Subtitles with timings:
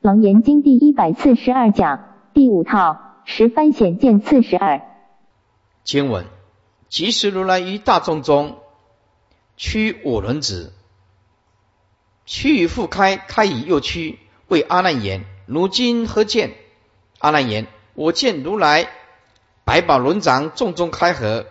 [0.00, 4.80] 楞严经第一百四十二讲第五套十番显见四十二
[5.84, 6.24] 经文：
[6.88, 8.56] 即时如来于大众中
[9.58, 10.72] 屈我轮子，
[12.24, 14.18] 屈于复开，开以右屈，
[14.48, 16.52] 为阿难言：如今何见？
[17.18, 18.88] 阿难言：我见如来
[19.66, 21.44] 百宝轮掌，重中开合。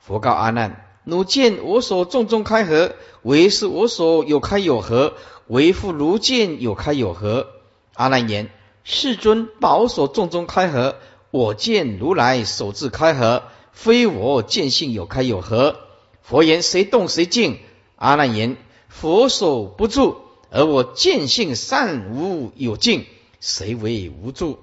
[0.00, 5.14] 佛告阿难：汝见我所重中开合，为是我所有开有合，
[5.46, 7.54] 为复如见有开有合。
[7.96, 8.50] 阿难言：
[8.84, 10.98] 世尊，宝所众中开合，
[11.30, 15.80] 我见如来手自开合，非我见性有开有合。
[16.22, 17.58] 佛言：谁动谁静？
[17.96, 18.56] 阿难言：
[18.88, 20.18] 佛手不住，
[20.50, 23.06] 而我见性善无有静，
[23.40, 24.58] 谁为无住？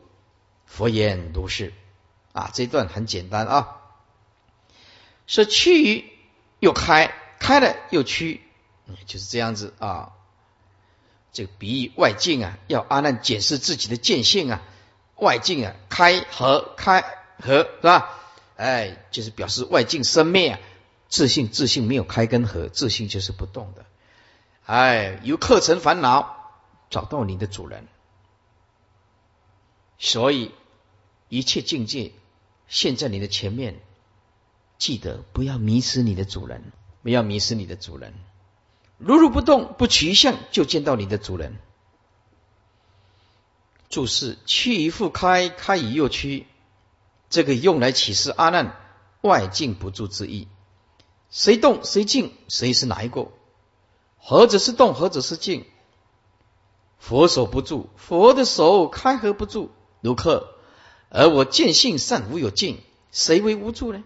[0.65, 1.73] 佛言：如是。
[2.31, 3.77] 啊，这段很简单啊，
[5.27, 6.05] 是趋于。
[6.59, 8.39] 又开，开了又屈，
[9.05, 10.13] 就是这样子啊。
[11.33, 14.61] 这个比喻外境啊，要阿难检视自己的见性啊。
[15.17, 17.03] 外境啊，开合开
[17.41, 18.09] 合是吧？
[18.55, 20.59] 哎，就是表示外境生灭啊。
[21.09, 23.85] 自信自信没有开跟合，自信就是不动的。
[24.65, 26.53] 哎，由课程烦恼
[26.89, 27.87] 找到你的主人，
[29.97, 30.51] 所以
[31.29, 32.13] 一切境界
[32.67, 33.81] 现在你的前面。
[34.79, 36.73] 记得不要迷失你的主人，
[37.03, 38.13] 不要迷失你的主人。
[39.05, 41.57] 如如不动，不取相，就见到你的主人。
[43.89, 46.47] 注释：去以复开，开以又屈。
[47.29, 48.77] 这个用来启示阿难
[49.21, 50.47] 外境不住之意。
[51.29, 53.27] 谁动谁静，谁是哪一个？
[54.17, 55.65] 何者是动，何者是静？
[56.97, 60.55] 佛手不住，佛的手开合不住，如客。
[61.09, 64.03] 而我见性善无有静，谁为无助呢？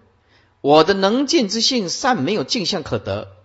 [0.61, 3.36] 我的能见之性善没有镜像可得，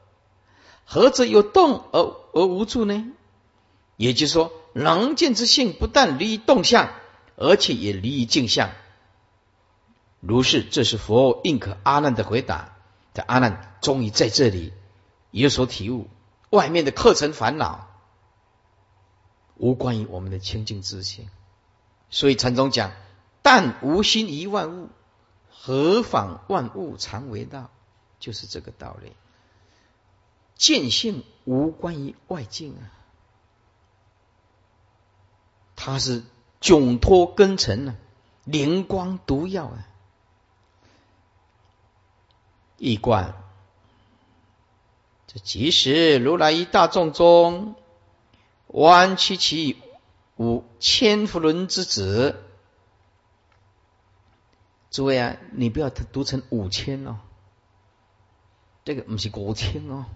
[0.85, 2.01] 何则有动而
[2.33, 3.07] 而无助呢？
[3.97, 6.91] 也就是说，能见之性不但离于动相，
[7.37, 8.71] 而且也离于镜相。
[10.21, 12.77] 如是，这是佛应可阿难的回答。
[13.15, 14.73] 这阿难终于在这里
[15.31, 16.09] 有所体悟，
[16.51, 17.89] 外面的课程烦恼
[19.57, 21.29] 无关于我们的清净之性。
[22.11, 22.93] 所以禅宗讲：
[23.43, 24.89] 但无心于万物。
[25.51, 27.71] 何妨万物常为道，
[28.19, 29.13] 就是这个道理。
[30.63, 32.87] 见性无关于外境啊，
[35.75, 36.23] 它是
[36.61, 37.97] 窘脱根尘啊，
[38.45, 39.89] 灵光毒药啊。
[42.79, 43.35] 一观，
[45.27, 47.75] 这即使如来一大众中，
[48.69, 49.83] 弯曲其
[50.37, 52.41] 五千佛轮之子。
[54.93, 57.19] 诸位啊，你不要读成五千哦，
[58.85, 60.07] 这个不是五千哦。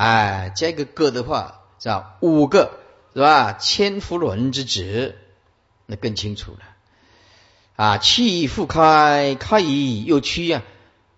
[0.00, 2.78] 哎，加一个个的话，叫五个
[3.12, 3.52] 是吧？
[3.52, 5.14] 千佛轮之子，
[5.84, 6.60] 那更清楚了。
[7.76, 10.62] 啊，气复开，开以又屈呀。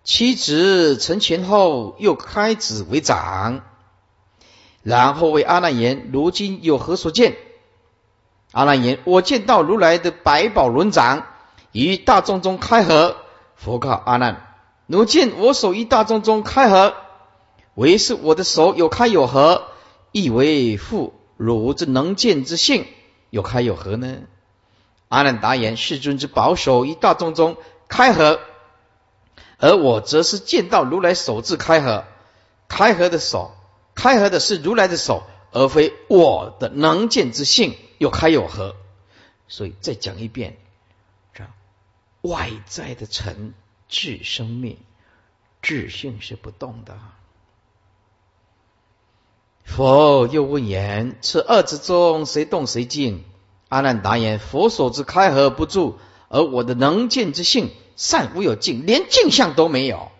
[0.03, 3.61] 妻子成前后，又开子为长。
[4.81, 7.37] 然后为阿难言：如今有何所见？
[8.51, 11.25] 阿难言：我见到如来的百宝轮掌。
[11.71, 13.15] 于大众中开合，
[13.55, 14.45] 佛告阿难：
[14.87, 16.93] 如见我手于大众中开合，
[17.75, 19.67] 为是我的手有开有合，
[20.11, 22.85] 亦为复汝之能见之性
[23.29, 24.21] 有开有合呢？
[25.09, 27.57] 阿难答言：世尊之保守于大众中
[27.87, 28.39] 开合，
[29.57, 32.05] 而我则是见到如来手自开合，
[32.67, 33.55] 开合的手，
[33.95, 38.75] 开合的是如来的手，而非我的能见之性有开有合。
[39.47, 40.57] 所以再讲一遍。
[42.21, 43.53] 外在的尘
[43.89, 44.77] 智生灭，
[45.61, 46.97] 智性是不动的。
[49.63, 53.23] 佛又问言：此二之中，谁动谁静？
[53.69, 55.97] 阿难答言：佛所之开合不住，
[56.27, 60.11] 而我的能见之性善无有静，连镜相都没有。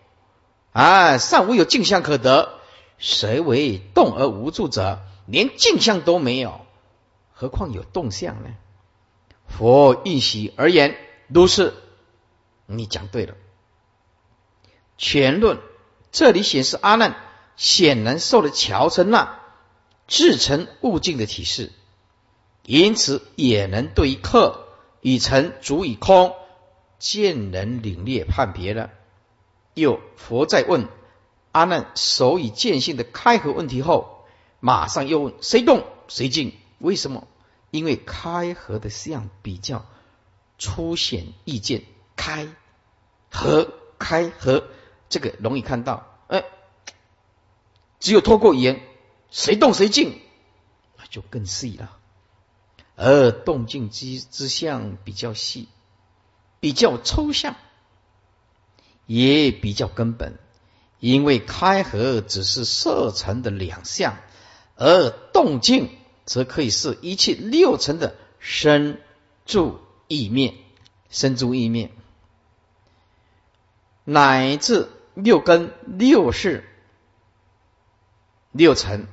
[0.72, 2.58] 啊，善无有镜相可得，
[2.98, 5.00] 谁为动而无助者？
[5.26, 6.60] 连镜相都没有，
[7.32, 8.50] 何况有动相呢？
[9.46, 10.96] 佛应喜而言：
[11.28, 11.74] 如是。
[12.66, 13.34] 你讲对了，
[14.96, 15.58] 全论
[16.12, 17.14] 这里显示阿难
[17.56, 19.40] 显然受了乔成那
[20.06, 21.72] 至诚悟境的启示，
[22.64, 24.66] 因此也能对于客
[25.00, 26.34] 以成足以空
[26.98, 28.90] 见人领略判别了。
[29.74, 30.88] 又佛在问
[31.52, 34.24] 阿难手以见性的开合问题后，
[34.60, 36.54] 马上又问谁动谁静？
[36.78, 37.26] 为什么？
[37.70, 39.84] 因为开合的相比较
[40.58, 41.82] 初显易见。
[42.16, 42.46] 开
[43.30, 44.64] 合开合，
[45.08, 46.13] 这个容易看到。
[48.04, 48.82] 只有透过语言，
[49.30, 50.20] 谁动谁静，
[51.08, 51.96] 就更细了。
[52.96, 55.68] 而动静之之相比较细，
[56.60, 57.56] 比较抽象，
[59.06, 60.38] 也比较根本。
[61.00, 64.18] 因为开合只是色尘的两相，
[64.76, 65.88] 而动静
[66.26, 68.98] 则可以是一切六尘的生
[69.46, 70.56] 住意面，
[71.08, 71.90] 生住意面，
[74.04, 76.68] 乃至六根、六识、
[78.54, 79.08] 六尘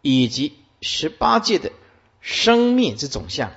[0.00, 1.70] 以及十八界的
[2.22, 3.52] 生灭之总相。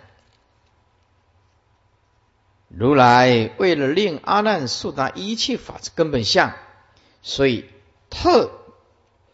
[2.67, 6.53] 如来为了令阿难速达一切法之根本相。
[7.21, 7.69] 所以
[8.09, 8.51] 特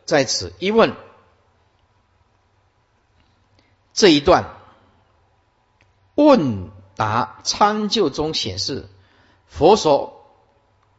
[0.05, 0.95] 在此一问，
[3.93, 4.57] 这一段
[6.13, 8.87] 问答参究中显示，
[9.47, 10.23] 佛所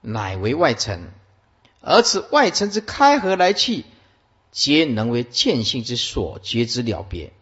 [0.00, 1.12] 乃为外尘，
[1.81, 3.84] 而此外尘之开合来去，
[4.50, 7.32] 皆能为见性之所觉之了别。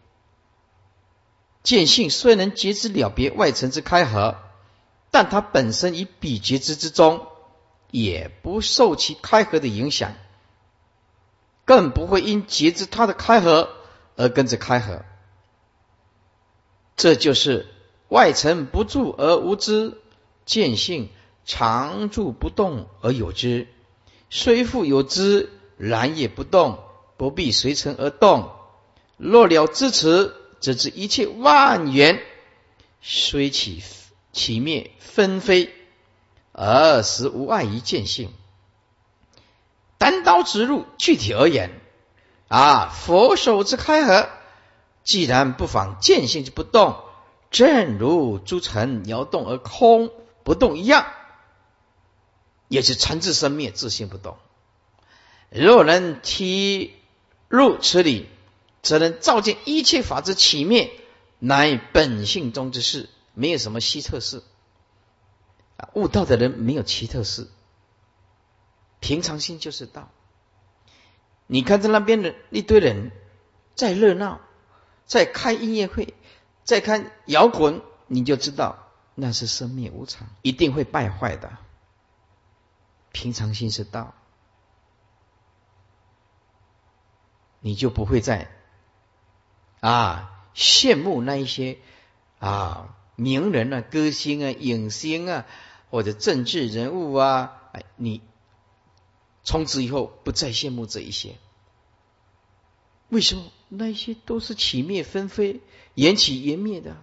[1.63, 4.37] 见性虽能觉知了别外尘之开合，
[5.11, 7.25] 但它本身以彼觉知之中。
[7.91, 10.13] 也不受其开合的影响，
[11.65, 13.67] 更不会因节制它的开合
[14.15, 15.03] 而跟着开合。
[16.95, 17.65] 这就是
[18.07, 19.97] 外层不住而无知，
[20.45, 21.09] 见性
[21.45, 23.67] 常住不动而有之。
[24.29, 26.83] 虽复有知，然也不动，
[27.19, 28.49] 不必随尘而动。
[29.17, 32.23] 若了知此，则知一切万缘
[33.01, 33.83] 虽起
[34.31, 35.73] 起灭纷飞。
[36.51, 38.33] 而实无碍于见性，
[39.97, 40.85] 单刀直入。
[40.97, 41.79] 具体而言，
[42.49, 44.27] 啊，佛手之开合，
[45.03, 46.97] 既然不妨见性之不动，
[47.49, 50.11] 正如诸尘摇动而空
[50.43, 51.05] 不动一样，
[52.67, 54.37] 也是尘自生灭，自性不动。
[55.49, 56.93] 若能体
[57.49, 58.29] 入此理，
[58.81, 60.91] 则能照见一切法之起灭，
[61.39, 64.43] 乃本性中之事，没有什么稀特事。
[65.93, 67.47] 悟道的人没有奇特事，
[68.99, 70.11] 平常心就是道。
[71.47, 73.11] 你看在那边的一堆人
[73.73, 74.41] 在热闹，
[75.07, 76.13] 在开音乐会，
[76.63, 81.57] 在看摇滚，你就知道那是生命无常，一定会败坏的。
[83.11, 84.13] 平常心是道，
[87.61, 88.49] 你就不会再
[89.79, 91.77] 啊羡慕那一些
[92.39, 95.45] 啊名人啊、歌星啊、影星啊。
[95.91, 98.21] 或者政治人物啊，哎，你
[99.43, 101.37] 从此以后不再羡慕这一些。
[103.07, 103.45] 为什么？
[103.69, 105.61] 那一些都是起灭纷飞、
[105.95, 106.95] 缘起缘灭的，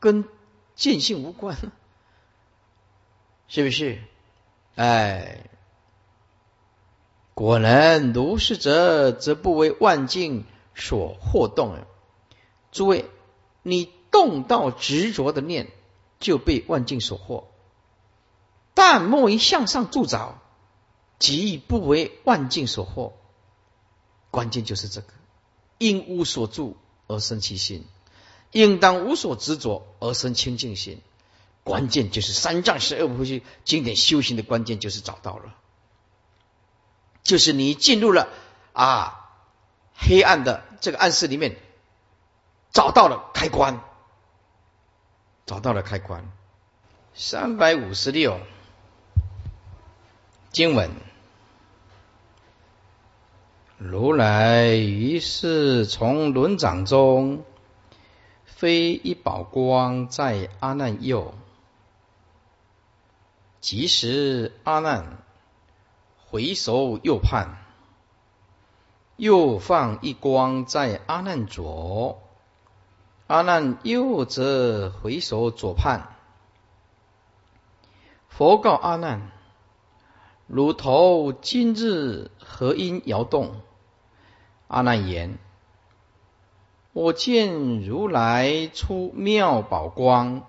[0.00, 0.26] 跟
[0.74, 1.58] 见性无关，
[3.48, 4.00] 是不是？
[4.76, 5.44] 哎，
[7.36, 11.76] 果然如是者，则不为万境所惑动。
[12.72, 13.10] 诸位，
[13.62, 15.70] 你动到执着的念，
[16.18, 17.44] 就被万境所惑。
[18.72, 20.38] 但莫于向上助着，
[21.18, 23.12] 即不为万境所惑。
[24.30, 25.08] 关键就是这个：
[25.76, 27.84] 因无所住而生其心，
[28.50, 31.02] 应当无所执着而生清净心。
[31.64, 35.54] 关键就是三藏十二部经经典修行的关键，就是找到了，
[37.26, 38.28] 就是你进入了
[38.72, 39.30] 啊
[39.94, 41.56] 黑暗的这个暗室里面，
[42.70, 43.80] 找到了开关，
[45.44, 46.30] 找到了开关。
[47.14, 48.38] 三百五十六。
[50.52, 50.90] 经文：
[53.76, 57.44] 如来于是从轮掌中
[58.44, 61.34] 飞一宝光在阿难右，
[63.60, 65.18] 即时阿难
[66.28, 67.56] 回首右盼，
[69.16, 72.20] 又放一光在阿难左，
[73.28, 76.08] 阿难又则回首左盼，
[78.28, 79.30] 佛告阿难。
[80.48, 83.60] 汝头今日何因摇动？
[84.66, 85.38] 阿难言：
[86.92, 90.42] 我见如来出妙宝光，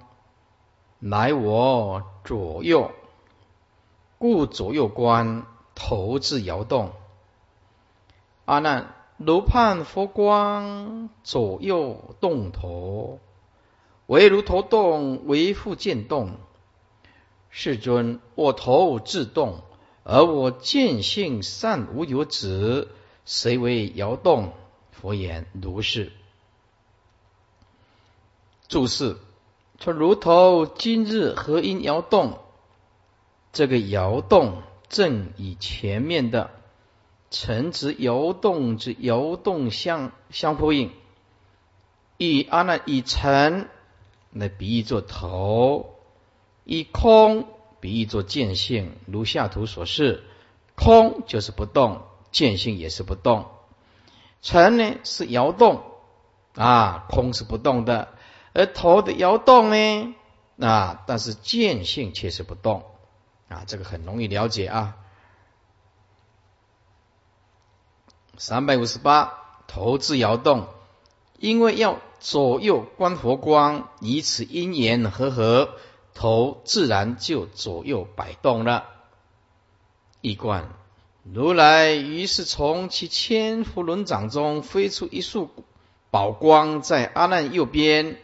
[1.00, 2.92] 来我左右，
[4.18, 5.46] 故左右观
[5.78, 6.92] 头自摇动。
[8.46, 13.20] 阿难，如判佛光左右动头，
[14.08, 16.32] 唯如头动，为复见动。
[17.52, 19.62] 世尊，我头自动。
[20.04, 22.90] 而我见性善无有子，
[23.26, 24.54] 谁为摇动？
[24.92, 26.12] 佛言：如是。
[28.68, 29.18] 注释：
[29.80, 32.40] 说如头今日何因摇动？
[33.52, 36.50] 这个摇动正与前面的
[37.30, 40.92] 尘之摇动之摇动相相呼应。
[42.18, 43.70] 以阿难以尘
[44.32, 45.96] 来比喻作头，
[46.64, 47.48] 以空
[47.80, 50.24] 比喻作见性，如下图所示，
[50.76, 52.02] 空就是不动，
[52.32, 53.46] 见性也是不动，
[54.42, 55.84] 尘呢是摇动
[56.56, 58.08] 啊，空是不动的，
[58.54, 60.16] 而头的摇动呢
[60.60, 62.84] 啊，但是见性却是不动。
[63.50, 64.98] 啊，这个很容易了解啊。
[68.38, 69.34] 三百五十八，
[69.68, 70.68] 头自摇动，
[71.40, 75.70] 因为要左右观佛光，以此因缘和合，
[76.14, 78.86] 头自然就左右摆动了。
[80.22, 80.70] 一观，
[81.24, 85.50] 如来于是从其千佛轮掌中飞出一束
[86.12, 88.18] 宝光，在阿难右边，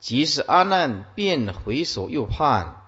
[0.00, 2.85] 即使阿难便回首右盼，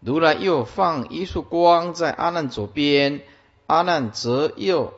[0.00, 3.22] 如来又放一束光在阿难左边，
[3.66, 4.94] 阿难则右。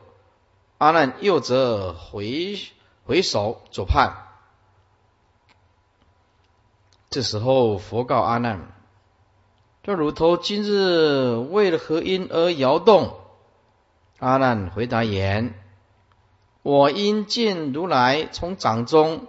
[0.77, 2.57] 阿难右则回
[3.05, 4.13] 回首左盼，
[7.09, 8.71] 这时候佛告阿难：
[9.83, 13.15] 这乳头今日为了何因而摇动？
[14.17, 15.53] 阿难回答言：
[16.63, 19.27] 我因见如来从掌中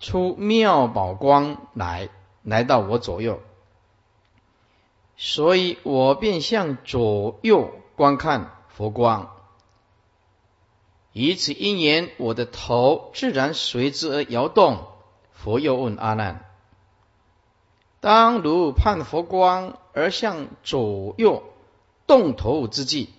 [0.00, 2.08] 出妙宝光来，
[2.42, 3.40] 来到我左右，
[5.18, 9.34] 所以我便向左右观看佛光。
[11.12, 14.86] 以此因缘，我的头自然随之而摇动。
[15.32, 16.44] 佛又问阿难：
[18.00, 21.42] 当如盼佛光而向左右
[22.06, 23.10] 动头之际，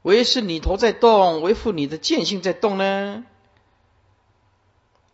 [0.00, 3.24] 为是你头在动，为复你的见性在动呢？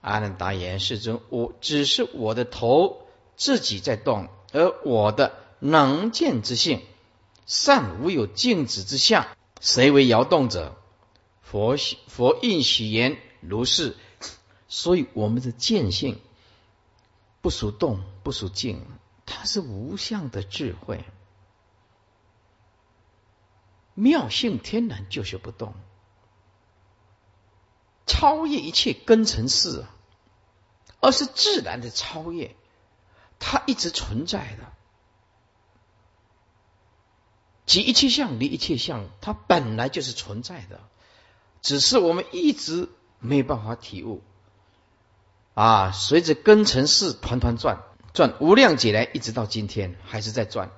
[0.00, 3.02] 阿难答言：世尊，我只是我的头
[3.36, 6.84] 自己在动，而我的能见之性
[7.46, 9.26] 善无有静止之相，
[9.60, 10.76] 谁为摇动者？
[11.42, 11.76] 佛
[12.08, 13.96] 佛应许言如是，
[14.68, 16.20] 所以我们的见性
[17.40, 18.84] 不属动，不属静，
[19.24, 21.04] 它是无相的智慧，
[23.94, 25.74] 妙性天然就是不动，
[28.06, 29.86] 超越一切根尘事，
[31.00, 32.56] 而是自然的超越，
[33.38, 34.72] 它一直存在的，
[37.66, 40.80] 即一切相离一切相，它本来就是存在的。
[41.62, 44.22] 只是我们一直没有办法体悟
[45.54, 45.90] 啊！
[45.90, 47.82] 随着根尘世团团转，
[48.12, 50.70] 转无量劫来，一直到今天还是在转。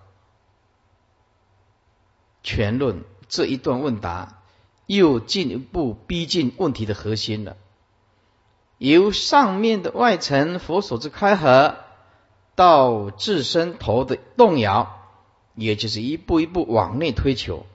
[2.43, 4.41] 全论这一段问答
[4.87, 7.59] 又进一步逼近问题的核心了。
[8.79, 11.77] 由上面的外层佛所之开合，
[12.55, 14.98] 到自身头的动摇，
[15.59, 17.67] 也就是一步一步往内推求，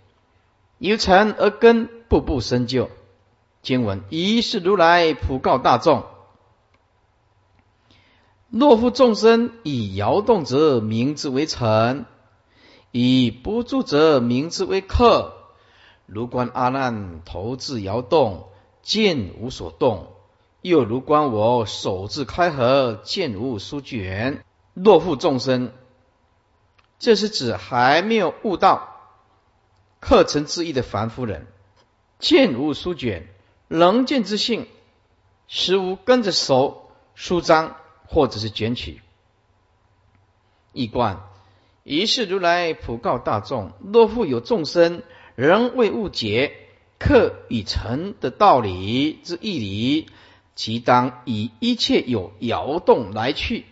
[0.78, 2.90] 由尘而根，步步深究。
[3.62, 6.06] 经文：一是如来普告大众：
[8.50, 12.06] 若复众生以摇动者，名之为尘；
[12.92, 15.34] 以不住者，名之为客。
[16.06, 18.48] 如观阿难头自摇动，
[18.82, 20.08] 见无所动；
[20.62, 24.42] 又如观我手自开合，见无书卷。
[24.74, 25.72] 若复众生，
[27.03, 28.95] 这是指还没有悟到
[30.00, 31.48] 课程之一的凡夫人，
[32.17, 33.27] 见无书卷。
[33.67, 34.67] 能见之性，
[35.50, 37.75] 实无跟着手舒张
[38.07, 39.01] 或者是卷取。
[40.72, 41.24] 一观，
[41.83, 45.03] 一是如来普告大众：若复有众生
[45.36, 46.55] 仍未悟解
[47.00, 50.07] 客与成的道理之义理，
[50.55, 53.65] 即当以一切有摇动来去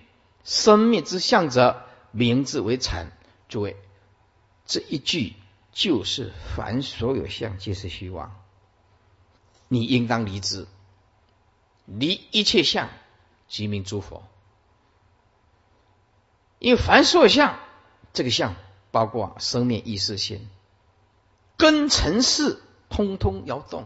[0.43, 3.13] 生灭之相者，名字为禅。
[3.51, 3.75] 诸位，
[4.65, 5.33] 这一句
[5.73, 8.33] 就是凡所有相皆是虚妄。
[9.67, 10.67] 你应当离之，
[11.85, 12.89] 离一切相，
[13.49, 14.23] 即名诸佛。
[16.59, 17.59] 因为凡所有相，
[18.13, 18.55] 这个相
[18.89, 20.47] 包括生灭意识心，
[21.57, 23.85] 根尘世通通摇动，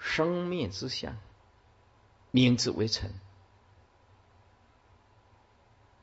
[0.00, 1.16] 生灭之相，
[2.32, 3.14] 名之为尘。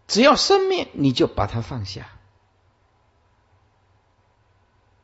[0.08, 2.10] 只要生灭，你就把它放下。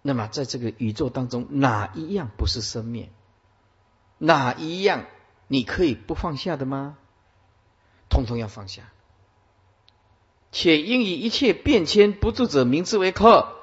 [0.02, 3.12] 那么，在这个宇宙当中，哪一样不是生灭？
[4.18, 5.06] 哪一样
[5.48, 6.98] 你可以不放下的吗？
[8.10, 8.92] 通通要放下，
[10.52, 13.58] 且应以一切变迁不住者名之为客。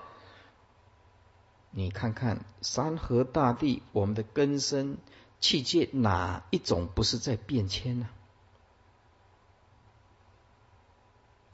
[1.70, 4.98] 你看看山河大地，我们的根深
[5.38, 8.08] 气界，哪一种不是在变迁呢？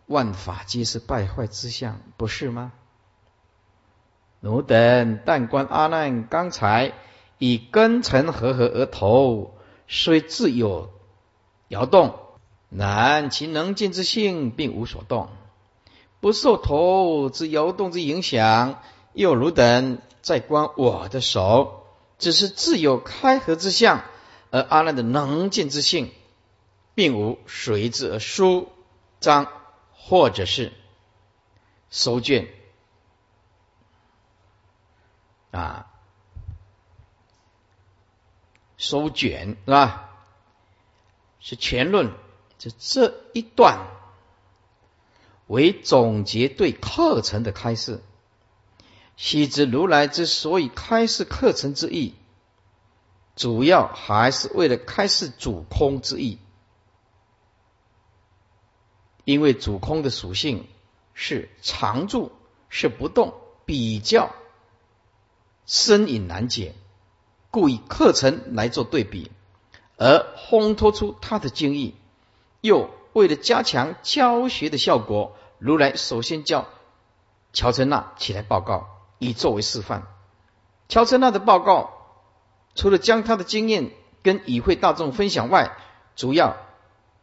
[0.07, 2.73] 万法皆是败坏之相，不是吗？
[4.45, 6.93] 汝等但观阿难刚才。
[7.39, 9.57] 以根尘合合而头，
[9.89, 10.91] 虽自有
[11.69, 12.15] 摇动，
[12.71, 15.29] 然其能见之性并无所动，
[16.21, 18.81] 不受头之摇动之影响。
[19.15, 21.85] 又汝等在观我的手，
[22.19, 24.05] 只是自有开合之相，
[24.51, 26.13] 而阿难的能见之性，
[26.95, 28.69] 并无随之而舒
[29.21, 29.49] 张，
[29.93, 30.73] 或者是
[31.91, 32.49] 收卷
[35.55, 35.87] 啊，
[38.77, 40.11] 收卷是吧？
[41.41, 42.13] 是全论，
[42.59, 43.87] 就这一段
[45.47, 48.03] 为总结对课程的开示。
[49.17, 52.15] 昔之如来之所以开示课程之意，
[53.37, 56.39] 主要还是为了开示主空之意。
[59.25, 60.67] 因为主空的属性
[61.13, 62.33] 是常住，
[62.69, 63.35] 是不动，
[63.65, 64.35] 比较
[65.67, 66.75] 深隐难解，
[67.51, 69.31] 故以课程来做对比，
[69.97, 71.95] 而烘托出他的精义。
[72.61, 76.69] 又为了加强教学的效果，如来首先叫
[77.53, 78.89] 乔成那起来报告。
[79.21, 80.07] 以作为示范。
[80.89, 81.95] 乔成娜的报告，
[82.75, 83.93] 除了将他的经验
[84.23, 85.75] 跟与会大众分享外，
[86.15, 86.57] 主要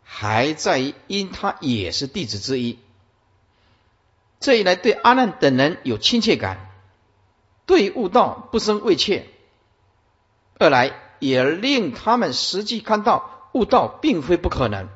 [0.02, 2.80] 还在于因他也是弟子之一，
[4.40, 6.71] 这一来对阿难等人有亲切感，
[7.72, 9.24] 对悟道不生畏怯；
[10.60, 14.90] 二来也令他们实际看到悟道并非不可能，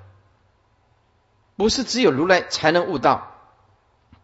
[1.55, 3.31] 不是只有如来才能悟道，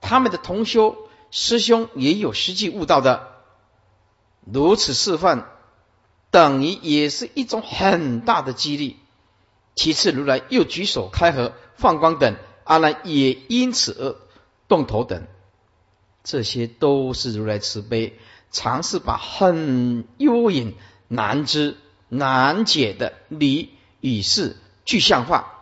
[0.01, 0.97] 他们的同修。
[1.33, 3.37] 师兄也有实际悟道的，
[4.41, 5.47] 如此示范，
[6.29, 8.99] 等于也是一种很大的激励。
[9.75, 14.17] 其次，如来又举手开合、放光等，阿难也因此而
[14.67, 15.25] 动头等，
[16.25, 18.19] 这些都是如来慈悲，
[18.51, 20.75] 尝试把很幽隐、
[21.07, 21.77] 难知、
[22.09, 25.59] 难解的理与事具象化、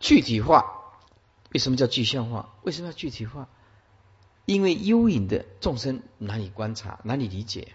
[0.00, 0.78] 具体化。
[1.52, 2.48] 为什么叫具象化？
[2.62, 3.48] 为什么要具体化？
[4.46, 7.74] 因为幽隐的众生难以观察，难以理解。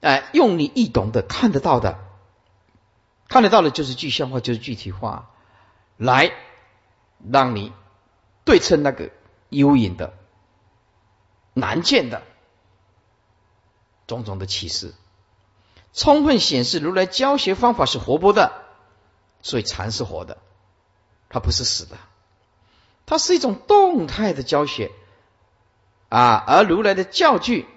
[0.00, 1.98] 哎，用你易懂的、看得到的、
[3.28, 5.30] 看得到的，就是具象化，就是具体化，
[5.96, 6.30] 来
[7.30, 7.72] 让你
[8.44, 9.10] 对称那个
[9.48, 10.14] 幽隐的、
[11.54, 12.22] 难见的
[14.10, 14.92] 种种的启示，
[15.92, 18.50] 充分显示如来教学方法是活泼的，
[19.40, 20.38] 所以禅是活的，
[21.28, 21.96] 它不是死的，
[23.06, 24.90] 它是一种动态的教学。
[26.08, 27.68] 啊，而如来的教具，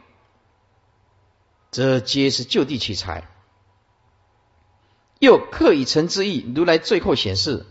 [1.69, 3.29] 则皆是就地取材，
[5.19, 6.51] 又刻以成之意。
[6.55, 7.67] 如来最后显示，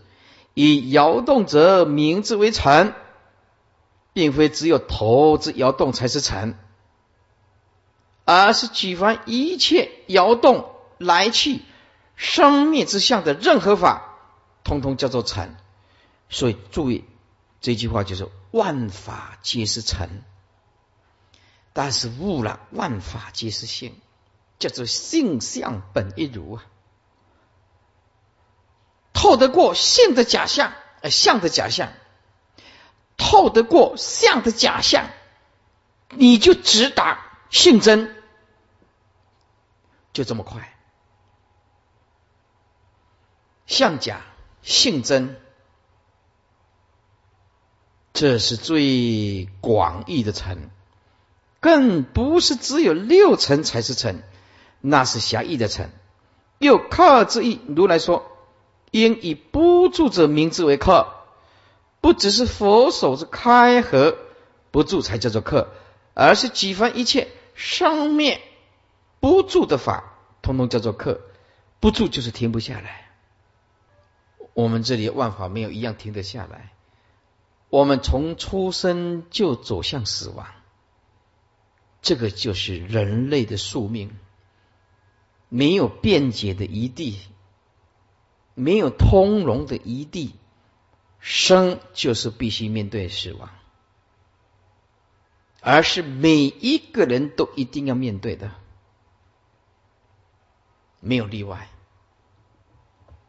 [0.54, 2.94] 以摇动者名之为禅，
[4.12, 6.56] 并非只有头之摇动才是禅，
[8.24, 11.62] 而是举凡一切摇动来去、
[12.16, 14.16] 生灭之相的任何法，
[14.64, 15.56] 通通叫做尘。
[16.28, 17.04] 所以注意
[17.60, 20.22] 这句话，就是万法皆是尘。
[21.74, 23.98] 但是悟了，万法皆是性，
[24.58, 26.64] 叫做性相本一如啊，
[29.14, 31.92] 透得过性的假象，呃，相的假象，
[33.16, 35.08] 透得过相的假象，
[36.10, 38.12] 你就直达性真，
[40.12, 40.74] 就这么快，
[43.66, 44.22] 相假
[44.62, 45.36] 性真，
[48.14, 50.70] 这是最广义的尘。
[51.60, 54.24] 更不是只有六层才是尘，
[54.80, 55.90] 那是狭义的尘。
[56.58, 58.32] 又克之意，如来说，
[58.90, 61.06] 应以不住者名之为克，
[62.00, 64.16] 不只是佛手之开合
[64.70, 65.68] 不住才叫做克，
[66.14, 68.40] 而是举凡一切生灭
[69.20, 71.20] 不住的法，通通叫做克。
[71.80, 73.10] 不住就是停不下来。
[74.54, 76.72] 我们这里万法没有一样停得下来。
[77.70, 80.46] 我们从出生就走向死亡。
[82.02, 84.16] 这个就是人类的宿命，
[85.48, 87.18] 没有辩解的余地，
[88.54, 90.34] 没有通融的余地，
[91.20, 93.50] 生就是必须面对死亡，
[95.62, 98.50] 而是每一个人都一定要面对的，
[101.00, 101.68] 没有例外。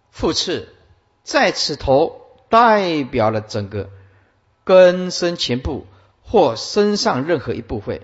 [0.10, 0.76] 复次，
[1.24, 3.92] 在此头代表了整个
[4.64, 5.86] 根身前部
[6.24, 8.02] 或身上任何一部分。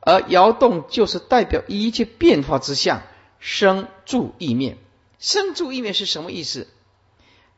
[0.00, 3.02] 而摇动就是代表一切变化之相，
[3.38, 4.78] 生住意面。
[5.20, 6.66] 生住意面是什么意思？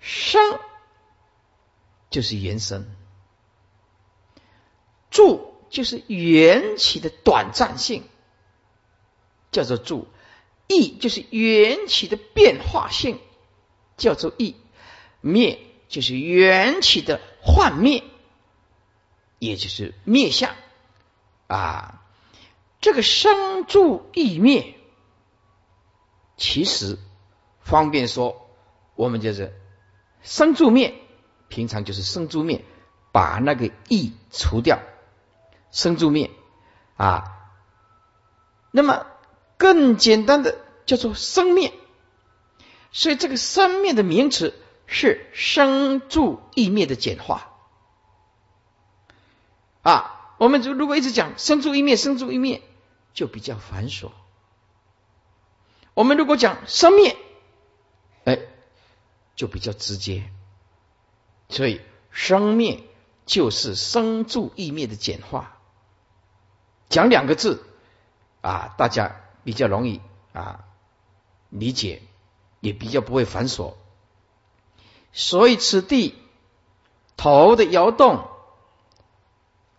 [0.00, 0.60] 生
[2.10, 2.86] 就是原生，
[5.14, 8.02] 住就是缘起的短暂性，
[9.52, 10.08] 叫做住；
[10.66, 13.20] 意就是缘起的变化性，
[13.96, 14.56] 叫做异，
[15.20, 18.02] 灭就是缘起的幻灭，
[19.38, 20.56] 也就是灭相
[21.46, 22.02] 啊。
[22.80, 24.74] 这个生住异灭，
[26.36, 26.98] 其实
[27.60, 28.50] 方便说，
[28.96, 29.54] 我们就是
[30.22, 30.94] 生住灭，
[31.48, 32.64] 平常就是生住灭，
[33.12, 34.82] 把那个异除掉，
[35.74, 36.30] 生住灭
[36.96, 37.50] 啊。
[38.70, 39.06] 那么
[39.58, 40.56] 更简单的
[40.86, 41.74] 叫做生灭，
[42.92, 44.54] 所以这个生灭的名词
[44.86, 47.52] 是生住异灭的简化
[49.82, 50.34] 啊。
[50.38, 52.62] 我们就如果一直讲生住异灭，生住异灭。
[53.14, 54.10] 就比较繁琐。
[55.94, 57.16] 我们如果讲生灭，
[58.24, 58.40] 哎，
[59.36, 60.28] 就比较直接。
[61.48, 62.82] 所以生灭
[63.24, 65.53] 就是生住异灭的简化。
[66.88, 67.64] 讲两个字
[68.40, 70.00] 啊，大家比较容易
[70.32, 70.64] 啊
[71.50, 72.02] 理解，
[72.60, 73.74] 也比较不会繁琐。
[75.12, 76.14] 所以此地
[77.16, 78.28] 头的摇动，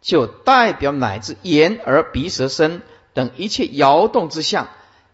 [0.01, 2.81] 就代表乃至眼耳鼻舌身。
[3.13, 4.67] 等一切摇动之相，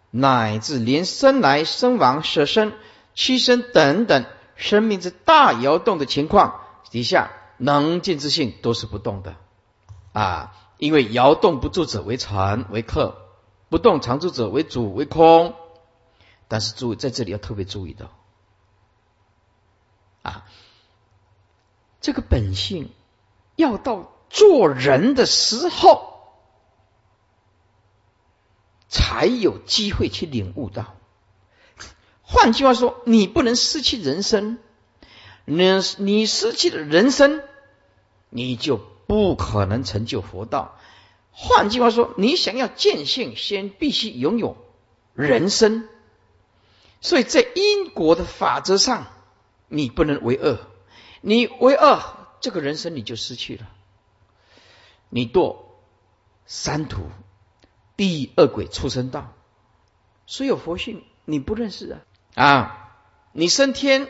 [0.10, 2.74] 乃至连生来生亡、舍身、
[3.14, 4.26] 屈身等等
[4.56, 9.36] 生命之大摇动的情况底下，能见之性都是不动的
[10.14, 10.52] 啊！
[10.82, 13.16] 因为摇动不住者为尘为客，
[13.70, 15.54] 不动常住者为主为空。
[16.48, 18.10] 但是注意在这里要特别注意的
[20.24, 20.44] 啊，
[22.02, 22.90] 这个本性
[23.56, 26.10] 要到做人的时候。
[28.94, 30.98] 才有机会去领悟到。
[32.24, 34.58] 换句话说，你不能失去人生，
[35.46, 35.66] 你
[35.98, 37.42] 你失去了人生，
[38.30, 40.80] 你就不可能成就佛道。
[41.32, 44.56] 换句话说，你想要见性，先必须拥有
[45.14, 45.90] 人生。
[47.02, 49.08] 所以在因果的法则上，
[49.68, 50.60] 你不能为恶，
[51.20, 52.02] 你为恶，
[52.40, 53.68] 这个人生你就失去了。
[55.10, 55.58] 你堕
[56.46, 57.02] 三途。
[57.98, 59.34] 地狱恶鬼畜生道，
[60.26, 62.00] 所有佛性，你不认识啊
[62.34, 62.96] 啊！
[63.34, 64.08] 你升天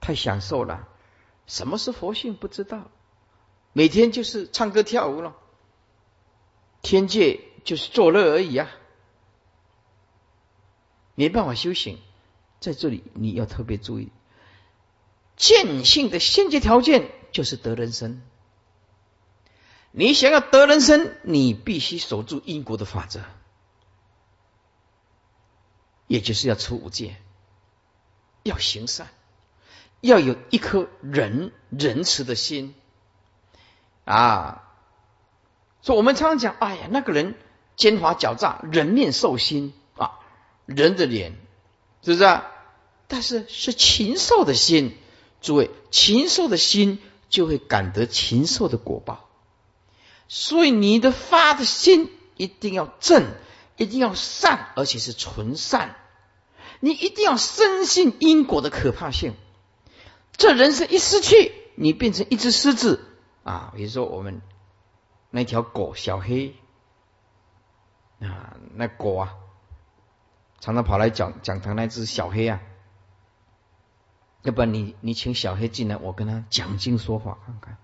[0.00, 0.88] 太享受了，
[1.46, 2.90] 什么是佛性不知道，
[3.76, 5.36] 每天就是唱歌跳舞了，
[6.80, 8.70] 天界就是作乐而已啊，
[11.14, 11.98] 没办法修行。
[12.58, 14.10] 在这里你要特别注意，
[15.36, 18.22] 见性的先决条件就是得人生。
[19.90, 23.24] 你想要得人生，你必须守住因果的法则，
[26.06, 27.18] 也就是要出五戒，
[28.42, 29.10] 要行善，
[30.00, 32.74] 要有一颗仁仁慈的心
[34.06, 34.62] 啊！
[35.82, 37.34] 所以我们常常讲，哎呀，那个人
[37.76, 40.20] 奸猾狡诈，人面兽心啊，
[40.64, 41.32] 人的脸
[42.02, 42.24] 是不是？
[42.24, 42.46] 啊？
[43.08, 44.96] 但是是禽兽的心，
[45.40, 49.28] 诸位，禽兽的心就会感得禽兽的果报。
[50.28, 53.26] 所以你的发的心一定要正，
[53.76, 55.96] 一定要善，而且是纯善。
[56.80, 59.34] 你一定要深信因果的可怕性。
[60.36, 63.04] 这人生一失去，你变成一只狮子
[63.46, 63.72] 啊！
[63.76, 64.42] 比如说我们
[65.30, 66.54] 那条狗小黑
[68.20, 69.36] 啊，那狗啊，
[70.58, 72.60] 常常跑来讲讲堂那只小黑啊。
[74.42, 77.76] 要不然你你请小黑进来，我跟他讲经说法看看。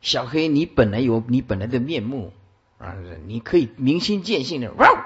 [0.00, 2.32] 小黑，你本来有你本来的面目
[2.78, 5.04] 啊，你可以明心见性的，汪！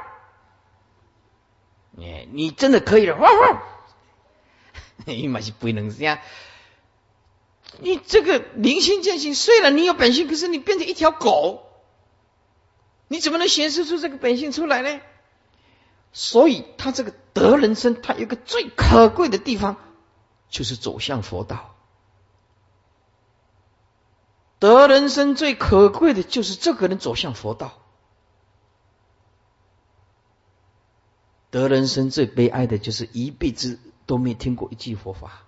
[1.90, 3.62] 你你真的可以了，汪汪！
[5.04, 6.18] 你嘛是不能这样。
[7.80, 11.64] 你这个明心见性，虽然你有本性，可是你变成一条狗，
[13.08, 15.00] 你怎么能显示出这个本性出来呢？
[16.12, 19.76] 所以，他这个得人生，他有个最可贵的地方，
[20.50, 21.74] 就是走向佛道。
[24.58, 27.78] 得人生最可贵的就是这个人走向佛道。
[31.50, 35.44] 得人生最悲哀的就是一辈子都没听过一句佛法，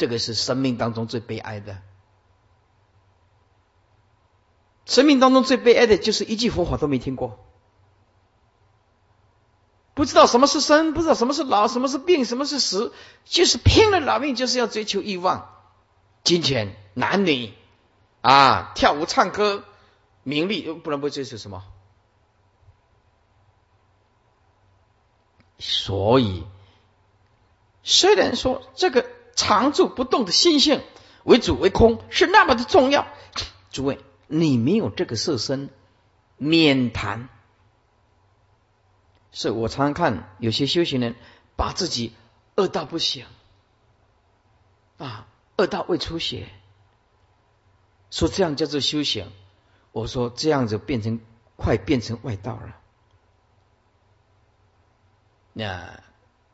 [0.00, 1.82] 这个是生命当中最悲哀的。
[4.86, 7.44] 生命当中最悲哀的就是一句佛法都没听过，
[9.92, 12.94] 不知道什么是生，不知道什么是老，什么是病，什么是死，
[13.26, 15.54] 就是拼了老命就是要追求欲望、
[16.24, 17.52] 金钱、男女。
[18.22, 19.64] 啊，跳舞、唱歌、
[20.22, 21.62] 名利，又不能不追求什么？
[25.58, 26.46] 所以，
[27.82, 29.06] 虽然说这个
[29.40, 30.82] 常住不动的心性
[31.24, 33.06] 为主为空是那么的重要，
[33.70, 35.70] 诸位，你没有这个色身，
[36.36, 37.30] 免谈。
[39.32, 41.14] 所以我常常看有些修行人
[41.56, 42.12] 把自己
[42.56, 43.24] 恶道不行
[44.98, 45.26] 啊，
[45.56, 46.48] 恶道未出血，
[48.10, 49.32] 说这样叫做修行。
[49.92, 51.20] 我说这样子变成
[51.56, 52.76] 快变成外道了，
[55.54, 56.02] 那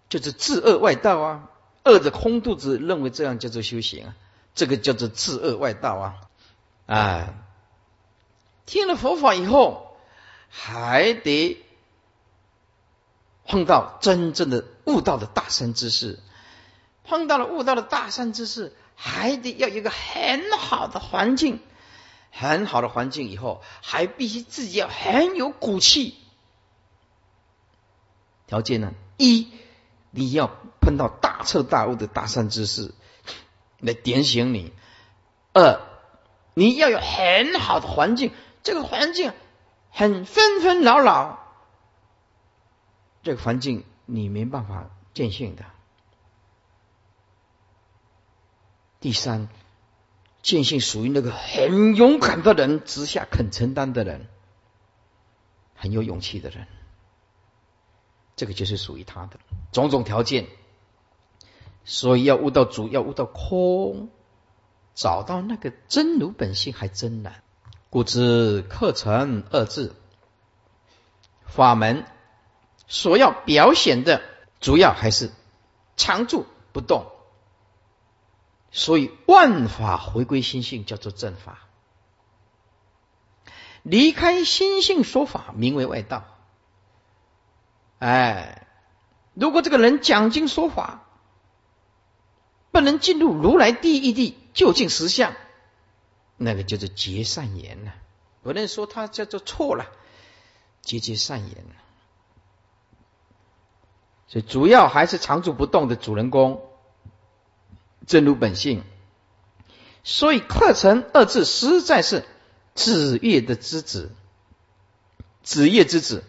[0.09, 1.51] 就是自恶外道啊！
[1.87, 4.17] 饿着空肚子认为这样叫做修行啊，
[4.57, 6.15] 这个叫做自恶外道啊！
[6.87, 7.35] 啊，
[8.67, 9.97] 听了佛法以后，
[10.49, 11.65] 还得
[13.47, 16.19] 碰到真正的悟道的大善之事，
[17.05, 21.61] 碰到了悟道的大善之事，还得要一个很好的环境。
[22.39, 26.15] 很好的环境以后，还必须自己要很有骨气。
[28.47, 28.93] 条件呢？
[29.17, 29.49] 一，
[30.17, 30.51] 你要
[30.81, 32.93] 碰到大彻大悟的大善之事
[33.79, 34.73] 来点醒你；
[35.53, 35.81] 二，
[36.55, 38.33] 你要有很好的环境，
[38.65, 39.33] 这个环境
[39.91, 41.39] 很纷纷扰扰，
[43.23, 45.65] 这个环境你没办法见性的。
[48.99, 49.49] 第三。
[50.43, 54.29] 见性属于那个很勇敢的人，直下肯承担的人，
[55.75, 56.69] 很有勇气的人，
[58.37, 59.41] 这个就是属于他的
[59.73, 60.47] 种种条件。
[61.85, 64.11] 所以要悟到主，要悟到空，
[64.95, 67.43] 找到那个真如本性还真难。
[67.91, 69.95] 故知课程二字
[71.47, 72.05] 法门
[72.89, 74.21] 所要表显的
[74.61, 75.31] 主要还是
[75.97, 77.07] 常住不动。
[78.73, 81.61] 所以万法回归心性叫做正法，
[83.85, 86.36] 离开心性说法名为外道。
[87.99, 88.67] 哎，
[89.35, 91.05] 如果这个人讲经说法，
[92.71, 95.35] 不能进入如来第一地究竟实相，
[96.37, 97.95] 那个叫做结善言了。
[98.43, 99.87] 不能说他叫做错了，
[100.83, 101.57] 结结善言
[104.29, 106.63] 所以主要还是常住不动的主人公。
[108.07, 108.85] 真如本性，
[110.05, 112.25] 所以“课程”二字实在是
[112.73, 114.13] 子业的之子，
[115.43, 116.23] 子业之子，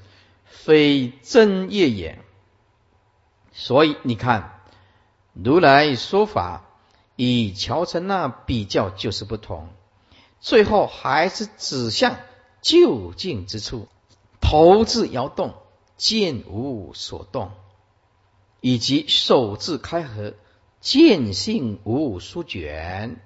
[0.67, 2.21] 非真业也。
[3.53, 4.59] 所以你看，
[5.31, 6.65] 如来说法
[7.15, 9.69] 与乔成那比较就是不同，
[10.41, 12.17] 最后还是指向
[12.61, 13.87] 就近之处，
[14.41, 15.53] 头字摇动，
[15.95, 17.51] 见无所动，
[18.59, 20.33] 以及手字开合。
[20.81, 23.21] 见性无书卷，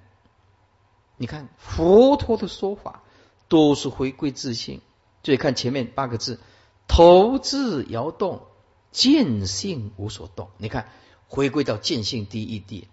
[1.16, 3.02] 你看佛陀的说法
[3.48, 4.80] 都是回归自信。
[5.24, 6.40] 注意看前面八个字：
[6.94, 8.42] 头字摇动，
[8.90, 10.50] 见性无所动。
[10.58, 10.90] 你看
[11.26, 12.86] 回归到见性第一地，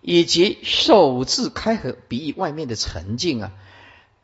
[0.00, 3.52] 以及手字开合，比喻外面的沉静啊。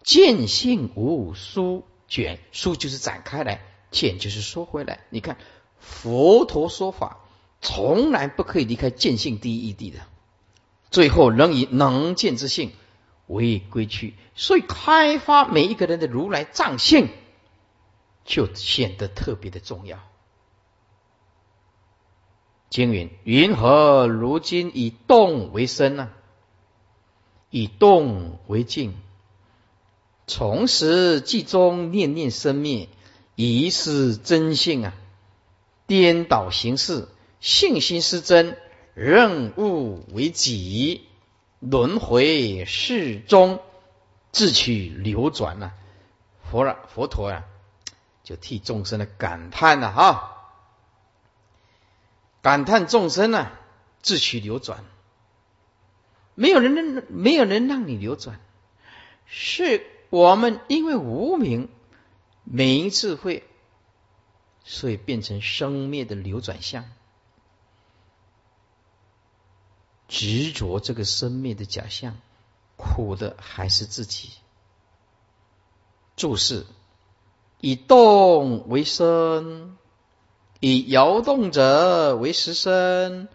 [0.03, 5.05] 见性无书卷，书就是展开来，见就是缩回来。
[5.11, 5.39] 你看
[5.79, 7.19] 佛陀说法。
[7.63, 10.01] 从来不可以离开见性第一地的，
[10.91, 12.73] 最后仍以能见之性
[13.27, 17.09] 为归去，所以开发每一个人的如来藏性
[18.27, 19.99] 就显得特别的重要。
[22.69, 26.11] 经云：云何如今以动为身呢？
[27.49, 28.95] 以动为静，
[30.27, 32.89] 从时即中念念生灭，
[33.37, 34.95] 疑是真性啊，
[35.87, 37.09] 颠倒形式。
[37.41, 38.59] 信心失真，
[38.95, 41.07] 任务为己，
[41.61, 43.61] 轮回世中，
[44.33, 45.73] 自取流转呐。
[46.51, 47.45] 佛了，佛陀呀，
[48.27, 50.51] 就替众生的感叹了哈，
[52.43, 53.53] 感叹众生呢，
[54.03, 54.85] 自取流转，
[56.35, 58.41] 没有人能，没有人让你流转，
[59.27, 61.69] 是我们因为无名
[62.43, 63.45] 没智慧，
[64.65, 66.85] 所以变成生灭的流转相。
[70.09, 72.17] 执着这个生灭的假象，
[72.75, 74.33] 苦的还是自己。
[76.17, 76.67] 注释：
[77.61, 79.77] 以动为身，
[80.61, 83.29] 以摇动者为实身，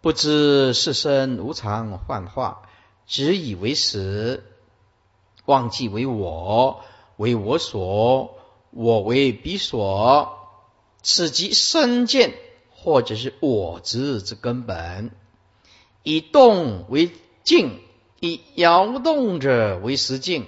[0.00, 2.62] 不知是身无常幻化，
[3.06, 4.44] 只以为实，
[5.44, 6.82] 忘记为我，
[7.16, 8.36] 为我所，
[8.70, 10.38] 我为彼所，
[11.02, 12.34] 此即身见，
[12.70, 15.10] 或者是我执之根本。
[16.02, 17.10] 以动为
[17.42, 17.80] 静，
[18.20, 20.46] 以摇动者为实静，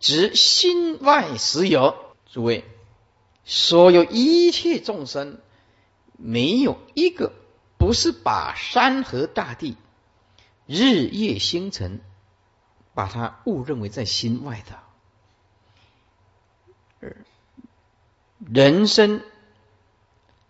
[0.00, 1.94] 指心外实有。
[2.32, 2.64] 诸位，
[3.44, 5.38] 所有一切众生，
[6.16, 7.34] 没有一个
[7.76, 9.76] 不是把山河大地、
[10.66, 12.00] 日夜星辰，
[12.94, 14.64] 把它误认为在心外
[17.00, 17.10] 的。
[18.38, 19.22] 人生，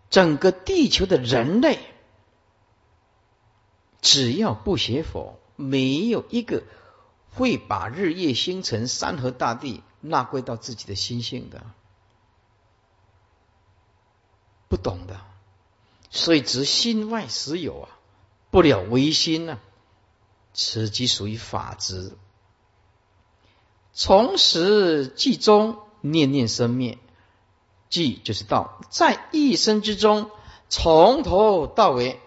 [0.09, 1.79] 整个地球的人类。
[3.99, 6.63] 只要不学佛，没有一个
[7.29, 11.63] 会把日夜星辰、山河大地纳归到自己的心性的，
[14.67, 15.19] 不懂的，
[16.09, 17.89] 所以执心外实有啊，
[18.51, 19.59] 不了唯心啊，
[20.53, 22.15] 此即属于法执。
[23.93, 26.97] 从始即终，念念生灭，
[27.89, 30.29] 即就是道，在一生之中，
[30.69, 32.19] 从头到尾。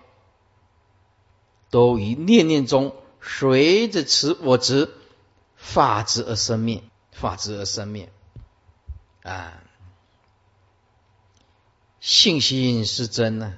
[1.68, 4.94] 都于念念中，随着此我执
[5.56, 6.84] 法执而生灭，
[7.18, 8.12] 法执而生灭
[9.22, 9.62] 啊！
[11.98, 13.54] 信心是真呢，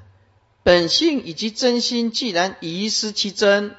[0.63, 3.75] 本性以及真心既然遗失其真，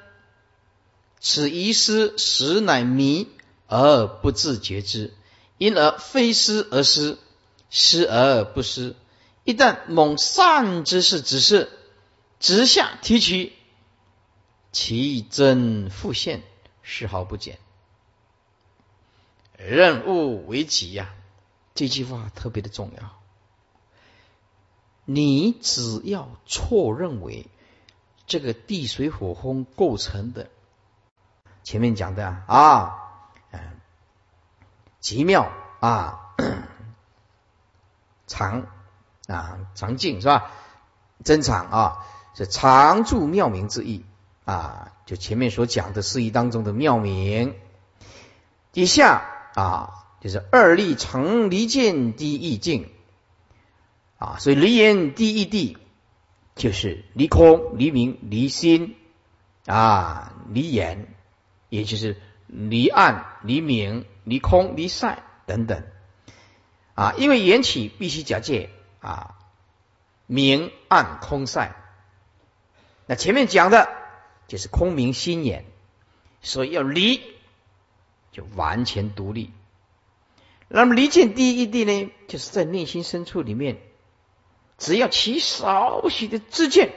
[1.19, 3.27] 此遗失实乃迷
[3.67, 5.13] 而不自觉之，
[5.57, 7.17] 因而非失而失，
[7.69, 8.95] 失而不失。
[9.45, 11.69] 一旦蒙善之事指示，
[12.39, 13.53] 直下提取。
[14.71, 16.43] 其真复现，
[16.83, 17.57] 丝毫不减。
[19.59, 21.13] 任务为己呀，
[21.75, 23.11] 这句话特别的重要。
[25.05, 27.47] 你只要错认为
[28.25, 30.49] 这个地水火风构成的，
[31.63, 32.95] 前面讲的啊，
[33.51, 33.59] 嗯，
[34.99, 36.35] 极妙啊，
[38.27, 38.67] 常
[39.27, 40.51] 啊常静是吧？
[41.23, 44.05] 真常啊，是常住妙明之意。
[44.45, 47.55] 啊，就前面所讲的事义当中的妙名，
[48.71, 52.89] 底下啊，就是二力成离见第一境
[54.17, 55.77] 啊，所以离言第一地
[56.55, 58.95] 就是离空、离明、离心
[59.65, 61.13] 啊，离言，
[61.67, 65.83] 也就是离暗、离明、离空、离散等等
[66.95, 68.69] 啊，因为缘起必须假借
[69.01, 69.35] 啊，
[70.25, 71.75] 明暗空散，
[73.07, 73.89] 那前面讲的。
[74.47, 75.63] 就是空明心眼，
[76.41, 77.21] 所以要离，
[78.31, 79.51] 就完全独立。
[80.67, 83.81] 那么离见第一地呢，就是在内心深处里面，
[84.77, 86.93] 只要起少许的自见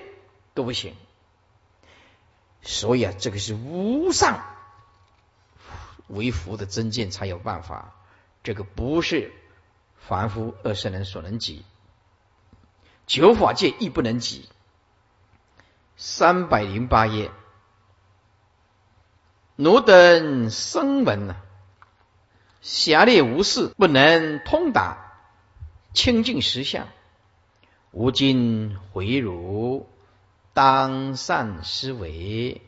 [0.55, 0.95] 都不行。
[2.61, 4.45] 所以啊，这个是无上
[6.07, 7.95] 为福的真见才有办法，
[8.42, 9.33] 这个不是
[9.97, 11.64] 凡夫二圣人所能及，
[13.07, 14.49] 九法界亦不能及。
[15.97, 17.31] 三百零八页。
[19.57, 21.37] 奴等声闻呐，
[22.62, 25.12] 狭劣无事，不能通达
[25.93, 26.88] 清净实相。
[27.91, 29.87] 吾今回汝，
[30.55, 32.62] 当善思维，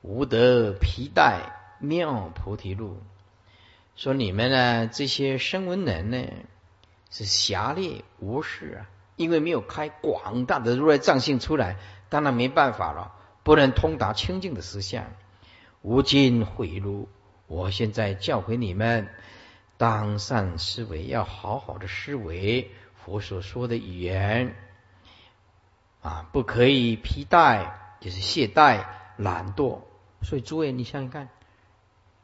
[0.00, 3.02] 无得皮带妙菩提路。
[3.96, 6.24] 说你们呢，这些声闻人呢，
[7.10, 15.04] 是狭劣无事啊，因为没有开广大的如来藏性出来，当然没办法了，不能通达清净的实相。
[15.82, 17.08] 无尽毁路，
[17.48, 19.08] 我现在教诲你们，
[19.78, 22.70] 当善思维，要好好的思维
[23.04, 24.54] 佛所说的语言
[26.00, 28.84] 啊，不可以批带，就是懈怠、
[29.16, 29.80] 懒惰。
[30.22, 31.28] 所以诸位，你想想看，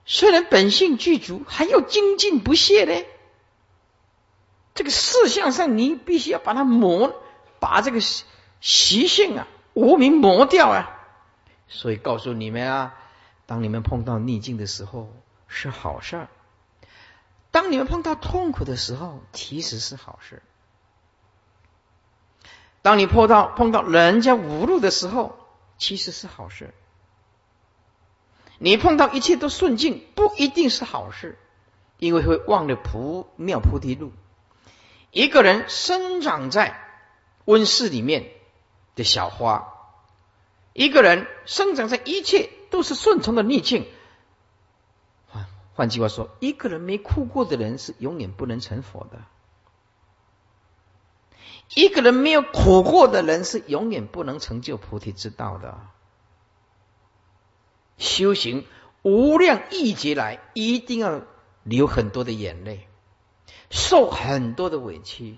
[0.04, 3.04] 虽然本性具足，还要精进不懈呢。
[4.74, 7.20] 这个事相上，你必须要把它磨，
[7.58, 7.98] 把这个
[8.60, 10.96] 习性啊、无名磨掉啊。
[11.66, 12.94] 所以告诉你们啊。
[13.48, 15.10] 当你们碰到逆境的时候
[15.46, 16.28] 是好事儿，
[17.50, 20.42] 当你们碰到痛苦的时候其实是好事。
[22.82, 25.38] 当你碰到碰到人家无路的时候，
[25.78, 26.74] 其实是好事。
[28.58, 31.38] 你碰到一切都顺境，不一定是好事，
[31.96, 34.12] 因为会忘了菩妙菩提路。
[35.10, 36.78] 一个人生长在
[37.46, 38.30] 温室里面
[38.94, 39.72] 的小花，
[40.74, 42.50] 一个人生长在一切。
[42.70, 43.86] 都是顺从的逆境。
[45.26, 49.18] 换换句话说，一个人没哭过的人是永远不能成佛的；
[51.74, 55.78] 一个人没有苦过的人是永远不能成就菩提之道的。
[57.96, 58.64] 修行
[59.02, 61.22] 无量亿劫来，一定要
[61.62, 62.86] 流很多的眼泪，
[63.70, 65.36] 受很多的委屈，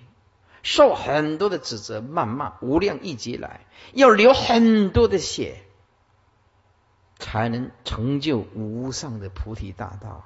[0.63, 2.53] 受很多的指责、谩骂。
[2.61, 5.63] 无量亿劫来，要流很多的血。
[7.21, 10.25] 才能成就无上的菩提大道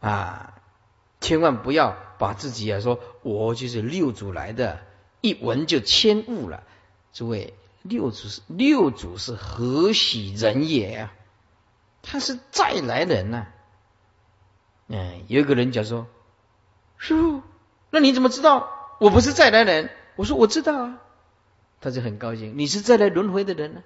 [0.00, 0.54] 啊！
[1.20, 4.80] 千万不要把自己啊说，我就是六祖来的，
[5.22, 6.62] 一闻就千悟了。
[7.12, 11.14] 诸位，六祖是六祖是何许人也啊？
[12.02, 13.46] 他是再来人呐！
[14.88, 16.06] 嗯，有一个人讲说
[16.98, 17.42] ：“师傅，
[17.90, 20.98] 那你怎么知道我不是再来人？”我说：“我知道啊。”
[21.80, 22.58] 他就很高兴。
[22.58, 23.82] 你是再来轮回的人呢？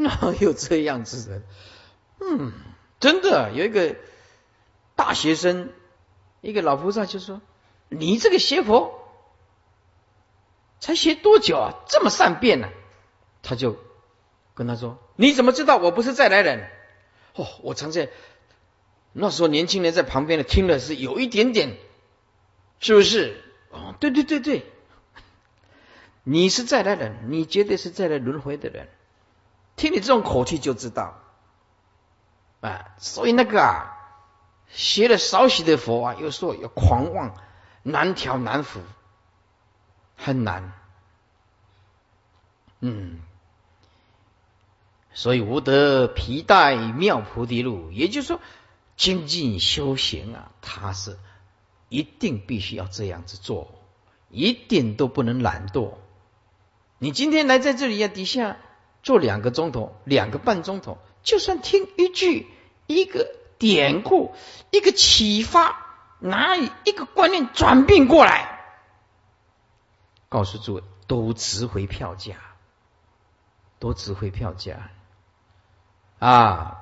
[0.02, 1.42] 哪有这样子的？
[2.20, 2.52] 嗯，
[3.00, 3.96] 真的有一个
[4.96, 5.72] 大学生，
[6.40, 7.40] 一个老菩萨就说
[7.88, 8.98] ：“你这个邪佛
[10.80, 11.74] 才学多久啊？
[11.88, 12.68] 这么善变呢？”
[13.42, 13.76] 他就
[14.54, 16.68] 跟他说：“你怎么知道我不是再来人？”
[17.36, 18.10] 哦，我常在
[19.12, 21.76] 那时候年轻人在旁边的听了是有一点点，
[22.80, 23.36] 是不是？
[23.70, 24.66] 哦，对对对对，
[26.24, 28.88] 你是再来人，你绝对是再来轮回的人。
[29.80, 31.18] 听你这种口气就知道，
[32.60, 33.96] 啊，所以那个啊，
[34.68, 37.34] 学了少许的佛啊，有时候要狂妄，
[37.82, 38.82] 难调难服，
[40.16, 40.74] 很难。
[42.80, 43.20] 嗯，
[45.14, 48.40] 所以无得皮带妙菩提路，也就是说，
[48.98, 51.18] 精进修行啊，他是
[51.88, 53.72] 一定必须要这样子做，
[54.28, 55.94] 一点都不能懒惰。
[56.98, 58.58] 你今天来在这里呀，底下。
[59.02, 62.46] 做两个钟头，两个半钟头，就算听一句、
[62.86, 64.34] 一个典故、
[64.70, 65.86] 一个启发，
[66.18, 68.60] 拿一个观念转变过来，
[70.28, 72.36] 告诉诸位，都值回票价，
[73.78, 74.90] 都值回票价
[76.18, 76.76] 啊！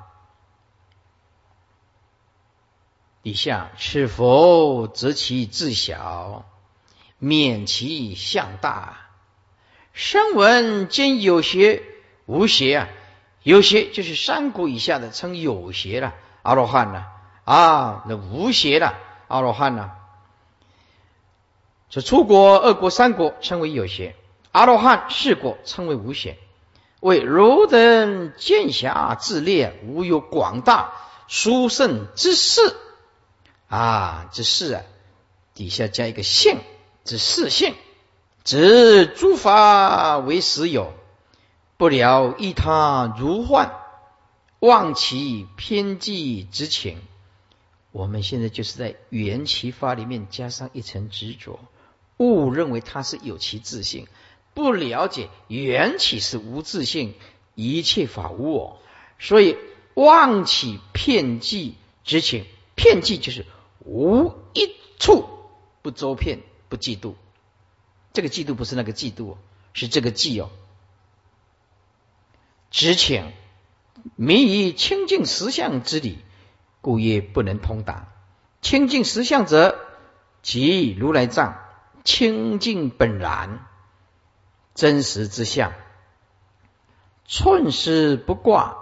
[3.22, 6.46] 底下是否择其自小，
[7.18, 8.98] 免其相大？
[9.92, 11.82] 声闻兼有学。
[12.28, 12.88] 无邪啊，
[13.42, 17.06] 有邪就是三国以下的称有邪了，阿罗汉呢
[17.44, 18.98] 啊，那无邪了
[19.28, 19.92] 阿罗汉呢，
[21.88, 24.14] 这出国二国三国称为有邪，
[24.52, 26.36] 阿罗汉四国称为无邪。
[27.00, 30.92] 为汝等见侠自列，无有广大
[31.28, 32.76] 殊胜之事
[33.68, 34.82] 啊，之事啊，
[35.54, 36.58] 底下加一个性
[37.04, 37.74] 之事性，
[38.44, 40.92] 指诸法为实有。
[41.78, 43.72] 不了一他如幻，
[44.58, 46.98] 忘其偏计之情。
[47.92, 51.60] 我们现在就是在缘起法里面加上一层执着，
[52.16, 54.08] 误认为它是有其自性，
[54.54, 57.14] 不了解缘起是无自性，
[57.54, 58.80] 一切法无我，
[59.20, 59.56] 所以
[59.94, 62.44] 忘其骗计之情。
[62.74, 63.46] 骗计就是
[63.84, 65.28] 无一处
[65.82, 67.14] 不周骗，不嫉妒。
[68.12, 69.36] 这个嫉妒不是那个嫉妒，
[69.74, 70.50] 是这个嫉哦。
[72.70, 73.32] 知情
[74.16, 76.18] 迷以清净实相之理，
[76.80, 78.08] 故曰不能通达。
[78.60, 79.78] 清净实相者，
[80.42, 81.58] 即如来藏
[82.04, 83.66] 清净本然
[84.74, 85.72] 真实之相，
[87.24, 88.76] 寸丝不挂，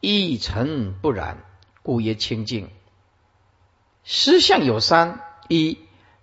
[0.00, 1.44] 一尘不染，
[1.82, 2.70] 故曰清净。
[4.04, 5.78] 实相有三：一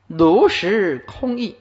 [0.08, 1.58] 如实空义。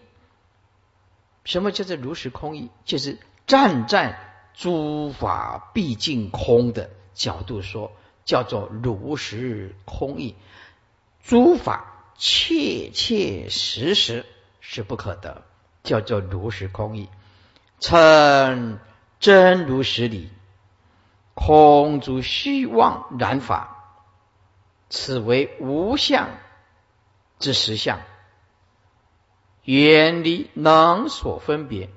[1.45, 2.71] 什么叫做如实空义？
[2.85, 4.26] 就是站在。
[4.57, 7.93] 诸法毕竟空的角度说，
[8.25, 10.35] 叫做如实空义。
[11.23, 14.25] 诸法切切实实
[14.61, 15.43] 是不可得，
[15.83, 17.11] 叫做如实空义。
[17.81, 18.79] 称
[19.21, 20.31] 真如实理，
[21.35, 24.01] 空诸虚妄染法，
[24.89, 26.31] 此为无相
[27.39, 28.01] 之实相。
[29.65, 31.91] 远离能所分别，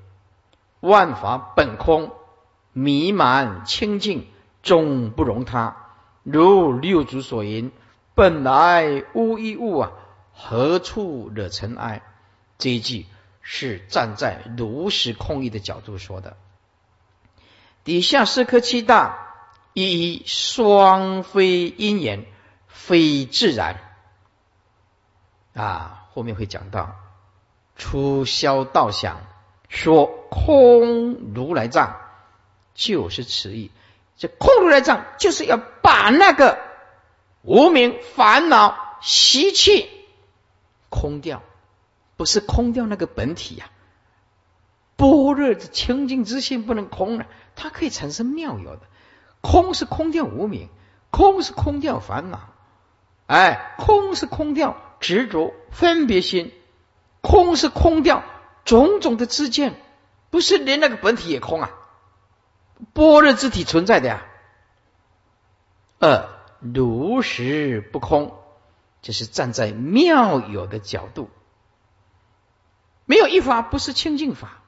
[0.81, 2.11] 万法本空。
[2.73, 4.27] 弥漫清净，
[4.61, 5.75] 终不容他。
[6.23, 7.71] 如六祖所言
[8.13, 9.91] ：“本来无一物啊，
[10.33, 12.01] 何处惹尘埃？”
[12.59, 13.05] 这一句
[13.41, 16.37] 是站在如实空义的角度说的。
[17.83, 19.33] 底下四颗七大，
[19.73, 22.25] 一一双非因缘，
[22.67, 23.79] 非自然。
[25.55, 26.95] 啊，后面会讲到
[27.75, 29.21] 出消道想，
[29.69, 31.95] 说空如来藏。
[32.79, 33.71] 就是此意，
[34.15, 36.57] 这空如来藏就是要把那个
[37.41, 39.89] 无名烦恼习气
[40.87, 41.43] 空掉，
[42.15, 43.69] 不是空掉那个本体呀。
[44.95, 47.25] 般若的清净之心不能空了，
[47.57, 48.81] 它可以产生妙有的。
[49.41, 50.69] 空是空掉无名，
[51.11, 52.53] 空是空掉烦恼，
[53.27, 56.53] 哎，空是空掉执着分别心，
[57.19, 58.23] 空是空掉
[58.63, 59.75] 种种的自见，
[60.29, 61.71] 不是连那个本体也空啊。
[62.93, 64.25] 般若之体存在的呀，
[65.99, 68.33] 二如实不空，
[69.01, 71.29] 就是站在妙有的角度，
[73.05, 74.61] 没有一法不是清净法，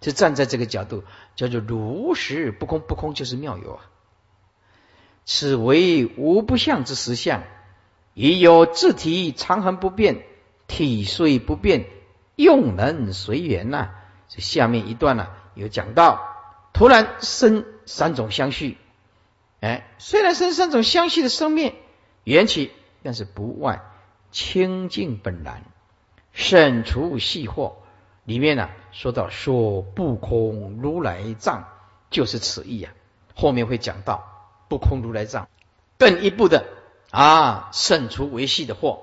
[0.00, 1.04] 就站在这个角度
[1.36, 3.84] 叫做如实不空，不空就是妙有啊。
[5.24, 7.42] 此为无不相之实相，
[8.14, 10.24] 也有自体常恒不变，
[10.66, 11.86] 体虽不变，
[12.36, 13.90] 用能随缘呐。
[14.28, 16.33] 这下面一段呢，有讲到，
[16.74, 18.76] 突然生三种相续，
[19.60, 21.72] 哎，虽然生三种相续的生命
[22.24, 22.72] 缘起，
[23.02, 23.80] 但是不外
[24.32, 25.62] 清净本然，
[26.32, 27.74] 胜除细惑。
[28.24, 31.68] 里面呢说到说不空如来藏，
[32.10, 32.92] 就是此意啊。
[33.34, 34.24] 后面会讲到
[34.68, 35.48] 不空如来藏，
[35.96, 36.66] 更一步的
[37.10, 39.00] 啊，胜除维系的惑。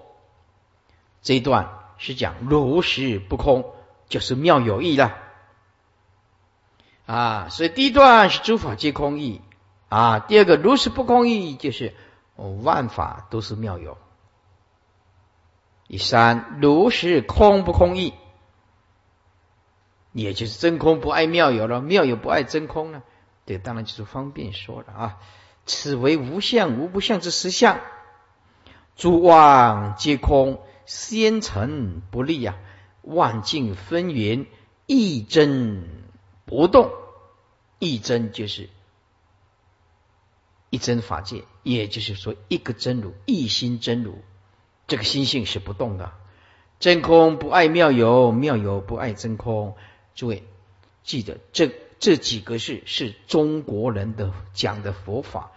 [1.22, 3.74] 这一段是讲如实不空，
[4.10, 5.18] 就是妙有义了
[7.12, 7.50] 啊。
[7.50, 9.42] 所以第一段是诸法皆空义
[9.90, 11.94] 啊，第二个如实不空义就是
[12.36, 13.98] 万法都是妙有。
[15.88, 18.14] 第三如实空不空义，
[20.14, 23.04] 也就是真空不爱妙有了，妙有不爱真空了。
[23.46, 25.18] 这当然就是方便说了啊。
[25.66, 27.80] 此为无相无不相之实相，
[28.96, 30.62] 诸妄皆空。
[30.84, 32.58] 先成不立啊，
[33.02, 34.48] 万境纷纭，
[34.88, 35.88] 一真
[36.44, 36.92] 不动，
[37.82, 38.70] 一真就是
[40.70, 44.20] 一真法界，也就是说一个真如，一心真如，
[44.86, 46.12] 这个心性是不动的。
[46.80, 49.76] 真空不爱妙有，妙有不爱真空。
[50.14, 50.44] 诸位
[51.04, 55.52] 记得这这几个字是中国人的讲的佛法，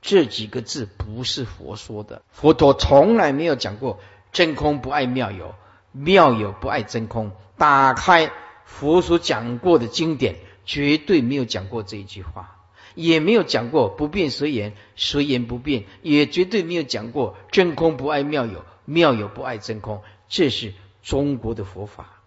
[0.00, 4.00] 这几个字不是佛说的，佛陀从来没有讲过。
[4.32, 5.54] 真空不爱妙有，
[5.92, 7.32] 妙有不爱真空。
[7.58, 8.32] 打开
[8.64, 10.36] 佛所讲过的经典，
[10.68, 12.58] 绝对没有讲过这一句话，
[12.94, 20.02] 也没有讲过不变随缘，随缘不变，也绝对没有讲过真空不爱妙有，妙有不爱真空。
[20.28, 22.20] 这是中国的佛法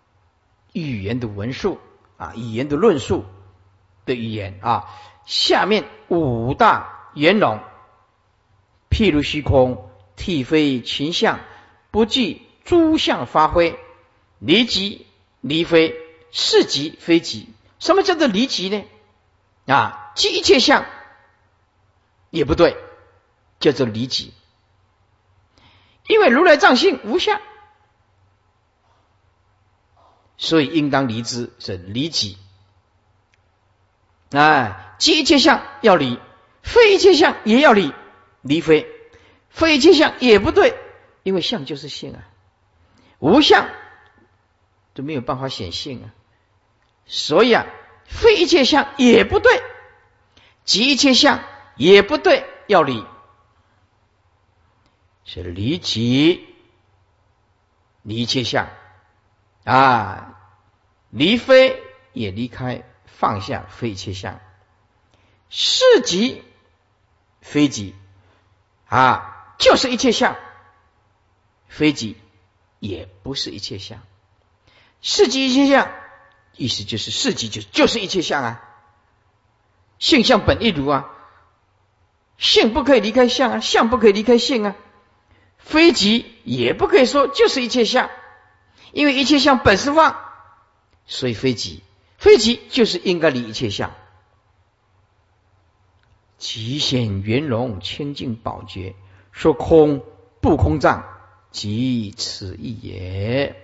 [0.73, 1.77] 语言的文述
[2.17, 3.25] 啊，语言的论述
[4.07, 4.85] 的语言啊。
[5.27, 7.59] 下面五大圆融，
[8.89, 11.39] 譬如虚空，体非群相。
[11.91, 13.77] 不计诸相发挥，
[14.39, 15.05] 离即
[15.41, 15.93] 离非，
[16.31, 17.49] 是即非即。
[17.81, 18.85] 什么叫做离即呢？
[19.65, 20.85] 啊，即一切相
[22.29, 22.77] 也不对，
[23.59, 24.33] 叫做离即。
[26.07, 27.41] 因为如来藏性无相，
[30.37, 32.37] 所以应当离之，是离即。
[34.31, 36.19] 哎，即一切相要离，
[36.61, 37.93] 非一切相也要离，
[38.41, 38.87] 离非，
[39.49, 40.77] 非一切相也不对。
[41.23, 42.29] 因为相就是性啊，
[43.19, 43.69] 无相
[44.93, 46.13] 就没有办法显性啊，
[47.05, 47.65] 所以啊，
[48.05, 49.61] 非一切相也不对，
[50.63, 51.43] 即一切相
[51.75, 53.05] 也不对，要离，
[55.25, 56.47] 是离即
[58.01, 58.69] 离一切相。
[59.63, 60.39] 啊，
[61.09, 61.83] 离非
[62.13, 64.39] 也离开放下非一切相，
[65.49, 66.43] 是即
[67.41, 67.93] 非即。
[68.87, 70.35] 啊，就是一切相。
[71.67, 72.17] 非即
[72.79, 74.01] 也不是一切相，
[75.01, 75.89] 是即一切相，
[76.55, 78.61] 意思就是四即就就是一切相啊，
[79.99, 81.09] 性相本一如啊，
[82.37, 84.75] 性不可以离开相啊，相不可以离开性啊，
[85.57, 88.09] 非即也不可以说就是一切相，
[88.91, 90.15] 因为一切相本是妄，
[91.05, 91.83] 所以非即，
[92.17, 93.91] 非即就是应该离一切相，
[96.37, 98.95] 极显圆融清净宝觉，
[99.31, 100.03] 说空
[100.41, 101.07] 不空藏。
[101.51, 103.61] 即此一也。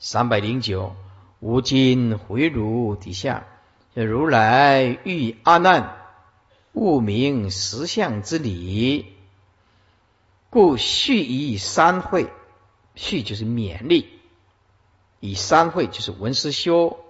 [0.00, 0.96] 三百零九，
[1.44, 3.46] 无今回如底下，
[3.92, 5.94] 如来欲阿难
[6.72, 9.14] 悟明实相之理，
[10.48, 12.30] 故续以三会，
[12.94, 14.08] 续就是勉励，
[15.20, 17.04] 以三会就是文思修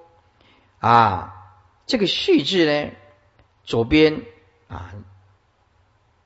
[0.81, 1.55] 啊。
[1.87, 2.91] 这个续字呢，
[3.63, 4.23] 左边
[4.67, 4.95] 啊，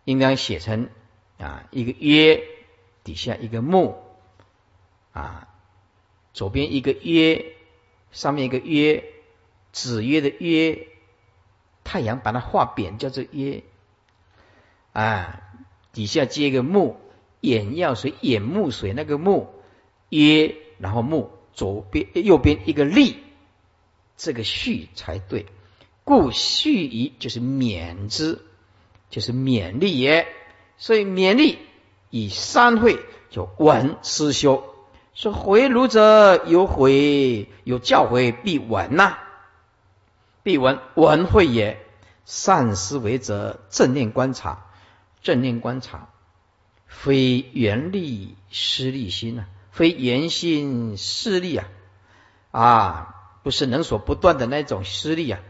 [0.06, 0.88] 应当写成
[1.36, 2.42] 啊一个曰。
[3.04, 4.02] 底下一个木
[5.12, 5.48] 啊，
[6.32, 7.54] 左边一个曰，
[8.10, 9.04] 上面一个约，
[9.72, 10.88] 子曰的曰，
[11.84, 13.62] 太阳把它画扁叫做曰
[14.92, 15.42] 啊，
[15.92, 16.96] 底下接一个木，
[17.40, 19.48] 眼药水眼木水那个木
[20.08, 23.16] 曰，然后木左边右边一个立，
[24.16, 25.46] 这个序才对，
[26.04, 28.40] 故序仪就是勉之，
[29.10, 30.26] 就是勉励也，
[30.76, 31.58] 所以勉励。
[32.10, 34.64] 以三会就文思修，
[35.18, 39.18] 说回炉者有回有教诲必闻呐，
[40.44, 41.84] 必闻闻会也。
[42.24, 44.66] 善思维者正念观察，
[45.20, 46.10] 正念观察
[46.86, 51.66] 非原力失利心啊，非原心失利啊，
[52.52, 55.40] 啊，不是能所不断的那种失利啊，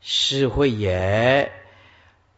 [0.00, 1.52] 是会也。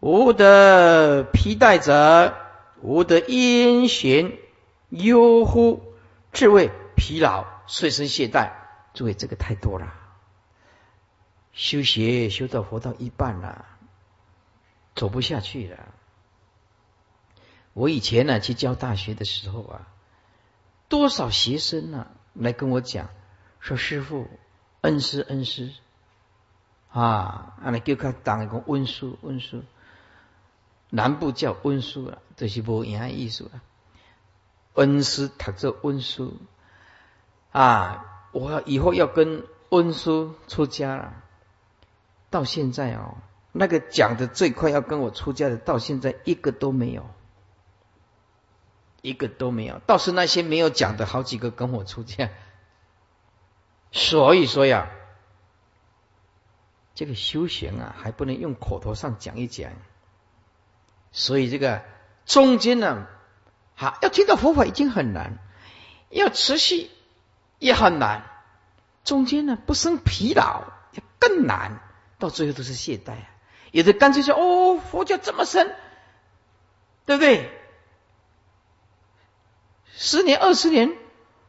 [0.01, 2.35] 无得皮带者。
[2.83, 4.35] 无得阴玄
[4.91, 5.88] 忧乎，
[6.39, 8.68] 智慧疲劳随身携带。
[8.95, 9.93] 诸位，这个太多了。
[11.53, 13.66] 修学修到活到一半了，
[14.95, 15.93] 走不下去了。
[17.72, 19.89] 我以前呢去教大学的时候啊，
[20.89, 23.09] 多少学生呢来跟我讲
[23.59, 24.28] 说：“师傅，
[24.82, 25.72] 恩师恩师
[26.93, 29.64] 啊，啊来叫他当一个温书温书，
[30.89, 33.61] 南部叫温书了，这是无言艺术了。
[34.79, 36.37] 恩师读这温书
[37.53, 41.14] 啊，我以后要跟温书出家了。”
[42.31, 43.16] 到现在哦，
[43.53, 47.09] 那个讲的最快要跟我出家的，到现在一个都没有，
[49.01, 49.81] 一个都没有。
[49.87, 52.29] 倒是那些没有讲的好几个跟我出家。
[53.93, 54.91] 所以说呀，
[56.95, 59.72] 这个修行啊，还不能用口头上讲一讲。
[61.11, 61.83] 所以这个
[62.26, 63.07] 中间呢，
[63.79, 65.39] 好要听到佛法已经很难，
[66.11, 66.91] 要持续
[67.59, 68.24] 也很难，
[69.05, 71.81] 中间呢不生疲劳也更难。
[72.18, 73.31] 到最后都是懈怠啊！
[73.70, 75.72] 有的干脆说：“哦，佛教这么深，
[77.07, 77.49] 对不对？
[79.95, 80.99] 十年、二十年，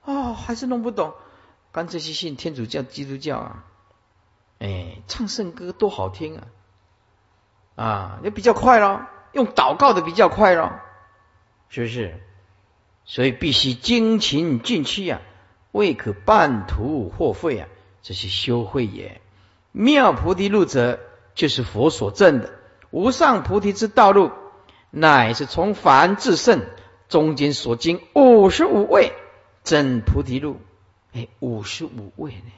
[0.04, 1.16] 哦，还是弄不懂，
[1.72, 3.66] 干脆去信天主教、基督教啊！
[4.60, 6.48] 哎，唱圣歌多好听啊！
[7.76, 10.80] 啊，也比较快咯，用祷告的比较快咯，
[11.70, 12.20] 是不是？
[13.06, 15.22] 所以必须精勤进取啊，
[15.72, 17.68] 未可半途或废啊，
[18.04, 19.20] 这是修慧也。
[19.72, 21.00] 妙菩提路者，
[21.34, 22.52] 就是佛所证的
[22.92, 24.32] 无上菩提之道路，
[24.92, 26.66] 乃是从凡至圣
[27.08, 29.14] 中间所经五十五位
[29.64, 30.60] 真菩提路。
[31.14, 32.52] 哎，五十五位呢？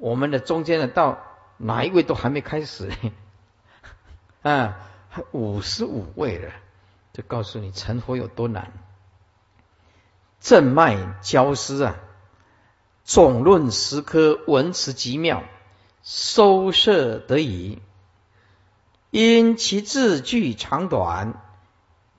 [0.00, 1.22] 我们的中间的道，
[1.58, 2.96] 哪一位都还没开始呢？
[4.42, 4.76] 啊，
[5.32, 6.52] 五十五位了，
[7.16, 8.74] 就告诉你成佛有多难。
[10.38, 11.96] 正脉交师啊！
[13.04, 15.42] 总论十科文辞极妙，
[16.02, 17.80] 收摄得宜。
[19.08, 21.42] 因其字句长短，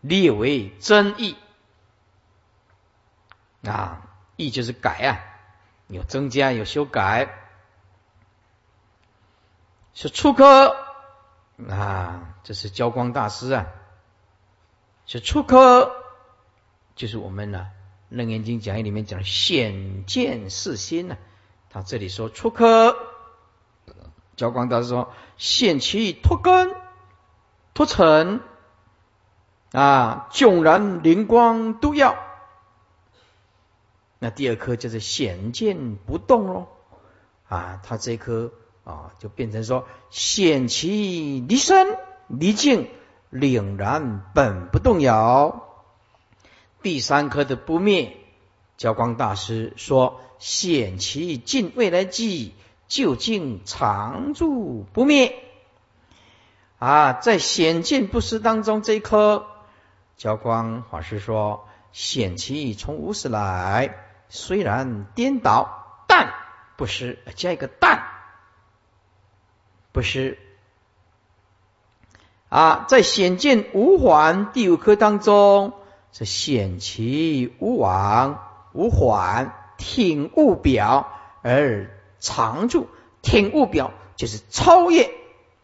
[0.02, 1.38] 列为真义。
[3.68, 4.02] 啊，
[4.36, 5.22] 义就是改啊，
[5.86, 7.30] 有增加有修改。
[9.94, 10.76] 是初科
[11.70, 13.68] 啊，这是交光大师啊。
[15.08, 15.92] 是初科，
[16.96, 17.68] 就是我们呢。
[18.16, 21.18] 《楞严经》讲义里面讲显见是心呢，
[21.70, 22.96] 他这里说出科，
[24.38, 26.74] 教光大师说现其脱根
[27.74, 28.40] 脱尘
[29.74, 32.18] 啊，迥然灵光都要。
[34.20, 36.68] 那第二颗就是显见不动喽
[37.50, 38.54] 啊，他这颗
[38.86, 41.98] 啊就变成说显其离身
[42.28, 42.90] 离境
[43.32, 45.64] 凛然本不动摇。
[46.82, 48.18] 第三颗的不灭，
[48.78, 52.54] 教光大师说：“显其尽未来际，
[52.88, 55.36] 究竟常住不灭。”
[56.80, 59.48] 啊，在显见不失当中，这一颗
[60.16, 63.96] 教光法师说：“显其从无始来，
[64.30, 66.34] 虽然颠倒，但
[66.78, 68.08] 不失。”加一个“但”，
[69.92, 70.38] 不失。
[72.50, 75.74] 啊，在显见无缓第五颗当中。
[76.14, 78.44] 是显其无往
[78.74, 81.12] 无缓，挺物表
[81.44, 82.88] 而常住。
[83.22, 85.12] 挺物表就是超越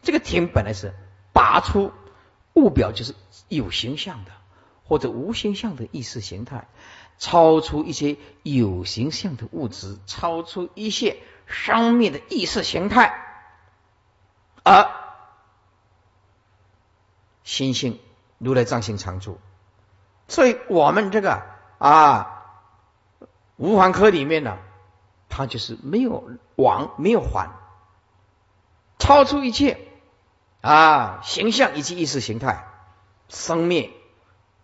[0.02, 0.94] 这个挺，本来是
[1.32, 1.90] 拔出
[2.52, 3.14] 物表，就是
[3.48, 4.30] 有形象的
[4.84, 6.68] 或者无形象的意识形态，
[7.18, 11.16] 超出一些有形象的物质，超出一些
[11.46, 13.12] 生命的意识形态，
[14.62, 14.88] 而
[17.44, 18.00] 心性
[18.38, 19.38] 如来藏性常住。
[20.26, 21.42] 所以我们这个
[21.78, 22.42] 啊，
[23.56, 24.58] 无环科里面呢，
[25.28, 27.50] 它就是没有往，没有还，
[28.98, 29.78] 超出一切
[30.62, 32.66] 啊形象以及意识形态、
[33.28, 33.90] 生灭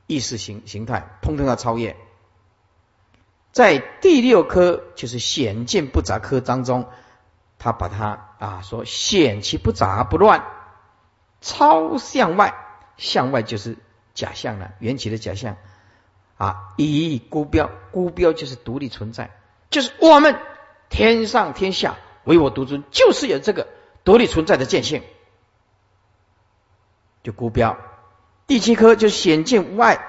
[0.07, 1.97] 意识形形态，通通要超越。
[3.53, 6.89] 在第六科就是显见不杂科当中，
[7.59, 10.47] 他把它啊说显其不杂不乱，
[11.41, 12.55] 超向外，
[13.01, 13.77] 向外就是。
[14.13, 15.57] 假象了，缘起的假象
[16.37, 16.75] 啊！
[16.77, 19.31] 以孤标，孤标就是独立存在，
[19.71, 20.37] 就是我们
[20.91, 23.69] 天上天下唯我独尊，就是有这个
[24.05, 25.05] 独立存在的见性，
[27.23, 27.79] 就孤标。
[28.49, 30.05] 第七颗就显见外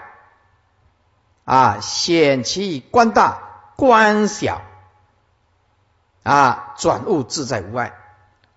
[1.46, 4.64] 啊，显其观大观小
[6.24, 7.94] 啊，转物自在无碍，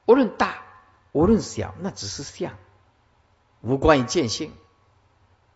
[0.07, 0.62] 无论大
[1.12, 2.55] 无论小，那只是相，
[3.65, 4.53] 无关于见性。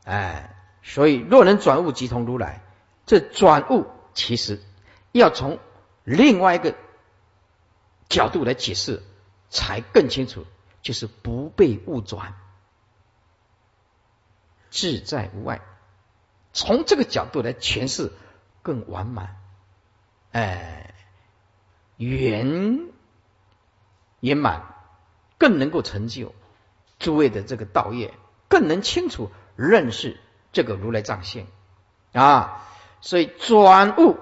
[0.04, 2.62] 哎，所以若能转物即同如来，
[3.04, 4.62] 这转物其实
[5.12, 5.58] 要从
[6.04, 6.74] 另外一个
[8.08, 9.02] 角度来解释，
[9.50, 10.46] 才更清楚，
[10.80, 12.34] 就是不被误转，
[14.70, 15.60] 自在无碍。
[16.54, 18.10] 从这个角度来诠释，
[18.62, 19.36] 更完满，
[20.32, 20.94] 哎，
[21.98, 22.88] 圆
[24.20, 24.74] 圆满，
[25.36, 26.34] 更能够成就
[26.98, 28.14] 诸位的这个道业，
[28.48, 30.18] 更能清楚认识
[30.52, 31.46] 这个如来藏性
[32.12, 32.64] 啊。
[33.00, 34.18] 所以转悟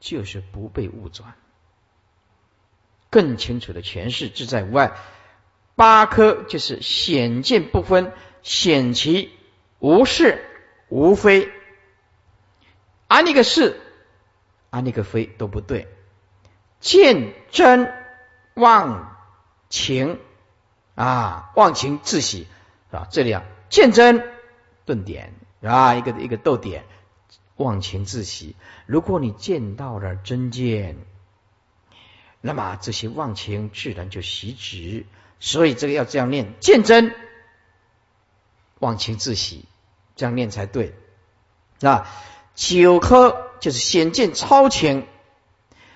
[0.00, 1.34] 就是不被误转，
[3.10, 4.92] 更清楚的诠释自在无碍。
[5.74, 9.32] 八颗就是显见不分，显其
[9.78, 10.44] 无是。
[10.90, 11.52] 无非，
[13.08, 13.78] 啊那个是，
[14.70, 15.86] 啊那个非都不对。
[16.80, 17.92] 见真
[18.54, 19.18] 忘
[19.68, 20.18] 情
[20.98, 22.48] 啊，忘情自喜
[22.90, 24.24] 啊，这里啊见真
[24.84, 25.32] 顿点
[25.62, 26.84] 啊，一个一个逗点，
[27.54, 28.56] 忘情自喜。
[28.86, 30.96] 如果你见到了真见，
[32.40, 35.06] 那么这些忘情自然就习止。
[35.38, 37.14] 所以这个要这样念：见真
[38.80, 39.66] 忘情自喜。
[40.16, 40.96] 这样念才对
[41.80, 42.10] 啊！
[42.56, 45.06] 九颗就是显见超情，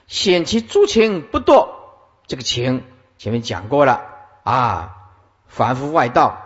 [0.06, 1.70] 显其诸情不堕。
[2.28, 2.84] 这个情
[3.18, 4.11] 前面讲过了
[4.42, 5.10] 啊，
[5.48, 6.42] 凡夫外道、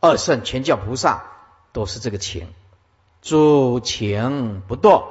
[0.00, 1.22] 二圣、全教菩萨
[1.72, 2.52] 都是这个情，
[3.22, 5.06] 诸情不堕，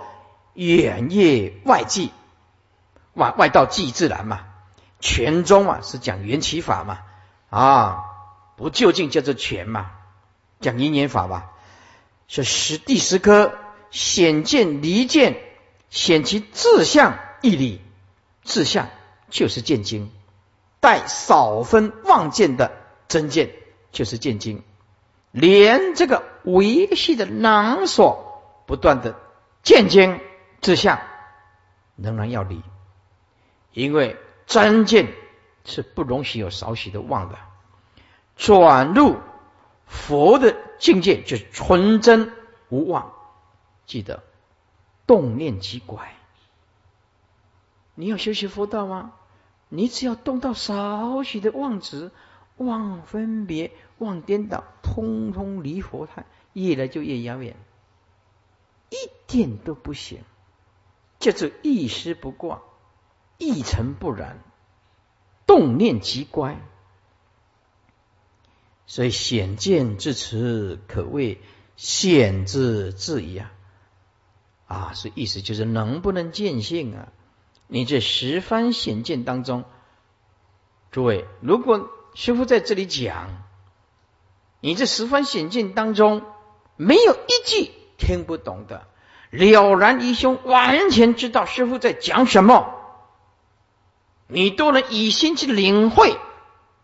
[0.53, 2.12] 远业外际，
[3.14, 4.45] 外外道即自然嘛。
[4.99, 6.99] 全宗嘛是讲缘起法嘛
[7.51, 8.03] 啊，
[8.55, 9.91] 不究竟叫做全嘛。
[10.60, 11.51] 讲因缘法吧，
[12.28, 13.53] 是十第十颗
[13.91, 15.38] 显见离见，
[15.91, 17.80] 显其自相义理，
[18.43, 18.89] 自相
[19.30, 20.12] 就是见经，
[20.80, 22.72] 带少分妄见的
[23.08, 23.52] 真见
[23.92, 24.64] 就是见经，
[25.32, 29.16] 连这个维系的囊所不断的
[29.64, 30.20] 见经
[30.62, 31.00] 之相，
[31.96, 32.62] 仍然要离，
[33.72, 35.14] 因为真见
[35.66, 37.38] 是不容许有少许的妄的，
[38.36, 39.18] 转入。
[39.90, 42.34] 佛的境界就是纯真
[42.68, 43.14] 无妄，
[43.86, 44.22] 记得
[45.06, 46.14] 动念即拐。
[47.96, 49.14] 你要学习佛道吗？
[49.70, 52.11] 你只要动到少许的妄执、
[52.57, 57.55] 妄分别、妄颠倒，通通离佛态，越来就越遥远，
[58.89, 58.95] 一
[59.28, 60.20] 点都不行。
[61.20, 62.61] 叫做一丝不挂，
[63.39, 64.39] 一尘不染，
[65.47, 66.61] 动念即乖。
[68.86, 71.41] 所以显见之词，可谓
[71.76, 73.51] 显之至矣啊！
[74.68, 77.11] 啊，所以意思就是能不能见性啊？
[77.68, 79.65] 你这十番显见当中，
[80.89, 83.43] 诸位，如果师傅在这里讲，
[84.61, 86.26] 你这十番显见当中
[86.78, 88.88] 没有一句听不懂的，
[89.30, 92.74] 了然于胸，完全知道师傅在讲什么，
[94.28, 96.18] 你都能以心去领会，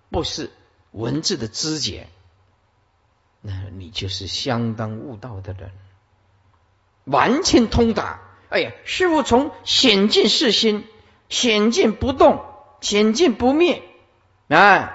[0.09, 0.51] 不是？
[0.91, 2.07] 文字的知解，
[3.41, 5.71] 那你就是相当悟道的人，
[7.05, 8.19] 完全通达。
[8.53, 10.87] 哎呀，师傅从显见是心，
[11.27, 12.45] 显见不动，
[12.81, 13.81] 显见不灭
[14.47, 14.93] 啊，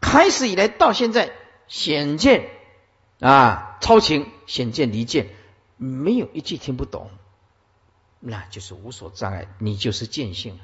[0.00, 1.32] 开始以来到现在，
[1.68, 2.50] 显见
[3.18, 5.30] 啊超情，显见离见，
[5.78, 7.10] 没有一句听不懂，
[8.20, 10.60] 那就是无所障碍，你就是见性。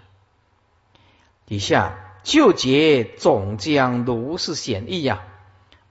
[1.47, 2.05] 底下。
[2.24, 5.22] 就结总将如是显意呀，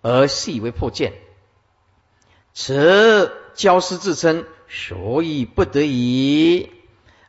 [0.02, 1.14] 而细为破见。
[2.54, 6.72] 此教师自称，所以不得已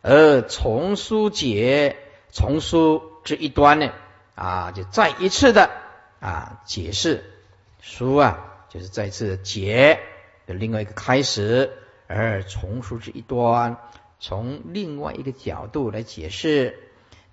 [0.02, 1.96] 而从书解，
[2.30, 3.90] 从书之一端呢
[4.34, 5.70] 啊，就再一次的
[6.20, 7.24] 啊解释
[7.80, 10.00] 书啊，就是再次的解
[10.46, 11.72] 的另外一个开始，
[12.06, 13.76] 而从书之一端，
[14.18, 16.78] 从另外一个角度来解释。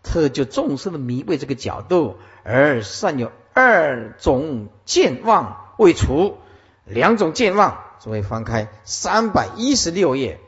[0.03, 6.37] 特就众生的迷为这个角度，而善有二种见望未除，
[6.83, 7.84] 两种见望。
[8.05, 10.39] 诸位翻开三百一十六页，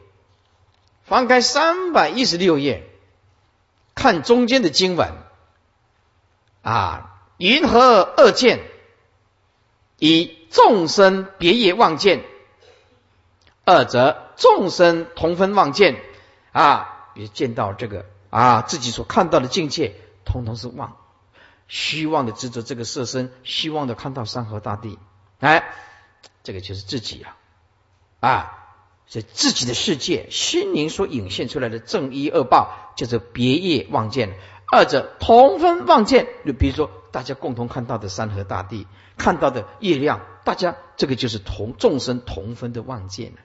[1.01, 2.87] 翻开三百一十六页，
[3.95, 5.11] 看中间的经文
[6.61, 8.59] 啊，云何二见？
[9.97, 12.23] 以众生别业望见，
[13.65, 15.99] 二则众生同分望见
[16.51, 18.05] 啊，别见到这个。
[18.29, 19.95] 啊，自己所看到的境界，
[20.25, 20.95] 通通是妄，
[21.67, 24.99] 虚妄的执着这个色身，虚妄的看到山河大地，
[25.39, 25.73] 哎，
[26.43, 27.35] 这个就是自己啊，
[28.19, 28.67] 啊，
[29.07, 34.29] 是自己的世界，心灵所涌现出来的正一恶报，叫做别业妄见；
[34.71, 38.87] 二者同分妄见，就比如说大家共同看到的山河大地，
[39.17, 43.37] 看到的月亮，大家这个就是同众生同分的妄见了。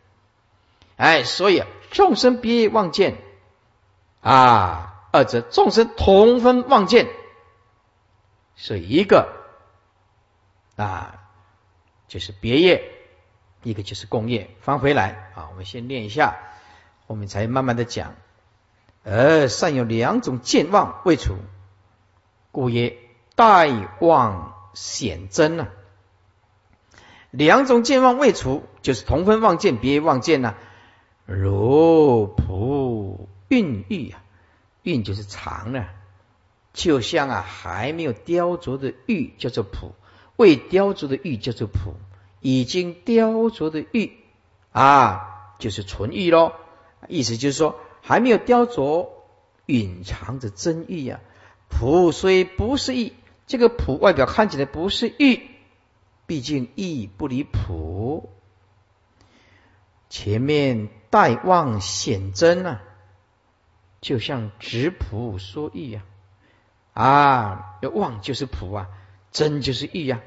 [0.96, 3.18] 哎，所以众生别业望见
[4.20, 7.08] 啊，二者众生同分望见，
[8.56, 9.28] 是一个
[10.76, 11.18] 啊
[12.08, 13.01] 就是别业，
[13.62, 14.50] 一个就是共业。
[14.60, 16.36] 翻回来啊，我们先练一下，
[17.06, 18.14] 我们才慢慢的讲。
[19.04, 21.36] 而善有两种见望未除，
[22.50, 22.96] 故曰
[23.34, 25.68] 待望显真啊。
[27.30, 30.54] 两种见望未除，就是同分望见、别望见呐。
[31.24, 34.22] 如蒲韵玉啊，
[34.82, 35.88] 韵就是长了，
[36.72, 39.94] 就像啊还没有雕琢的玉叫做蒲，
[40.36, 41.94] 未雕琢的玉叫做蒲，
[42.42, 44.12] 已经雕琢的玉
[44.72, 46.52] 啊就是纯玉喽。
[47.08, 47.80] 意思就是说。
[48.04, 49.10] 还没有雕琢，
[49.66, 51.20] 隐藏着真玉呀。
[51.68, 53.12] 璞虽不是玉，
[53.46, 55.40] 这个璞外表看起来不是玉，
[56.26, 58.28] 毕竟玉不离璞。
[60.08, 62.82] 前面待望显真啊，
[64.00, 66.02] 就像直璞说玉呀。
[66.94, 68.88] 啊，要望就是璞啊，
[69.30, 70.20] 真就是玉呀。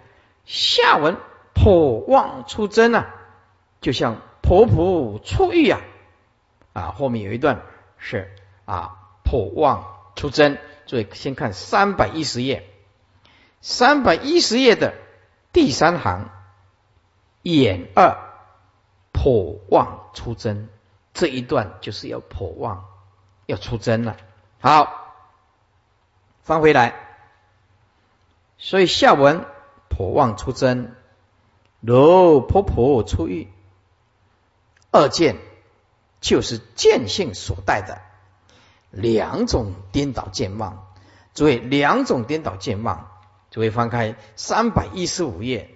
[0.46, 1.18] 下文
[1.66, 3.08] 破望出真啊，
[3.82, 5.82] 就像婆婆出玉呀。
[6.74, 7.64] 啊，后面有一段
[7.98, 8.36] 是
[8.66, 12.70] 啊破妄出真，所以先看三百一十页，
[13.62, 14.94] 三百一十页的
[15.54, 16.30] 第三行，
[17.42, 18.16] 眼二
[19.12, 20.70] 破妄出真
[21.16, 22.86] 这一段就是要破妄
[23.48, 24.18] 要出真了。
[24.60, 25.16] 好，
[26.44, 26.94] 翻回来，
[28.60, 29.44] 所以下文
[29.90, 30.96] 破妄出真，
[31.86, 33.48] 如婆婆出狱，
[34.92, 35.38] 二见。
[36.22, 38.02] 就是见性所带的。
[38.90, 40.88] 两种颠倒见望，
[41.36, 43.12] 诸位两种颠倒见望，
[43.52, 45.70] 诸位翻开三百一十五页，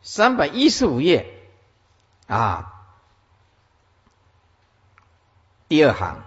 [0.00, 1.26] 三百一十五页。
[2.28, 2.86] 啊，
[5.66, 6.22] 第二行。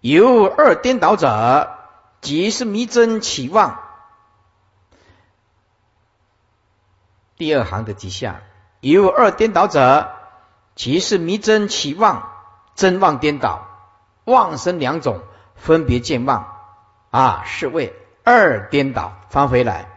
[0.00, 1.76] 有二颠倒者，
[2.22, 3.83] 即是迷真起望。
[7.36, 8.42] 第二行的底下
[8.80, 10.10] 有二颠倒者。
[10.76, 12.32] 即是迷真起妄，
[12.74, 13.68] 真妄颠倒，
[14.24, 15.20] 妄生两种，
[15.54, 16.52] 分别见妄
[17.10, 19.88] 啊，是为二颠倒翻回来，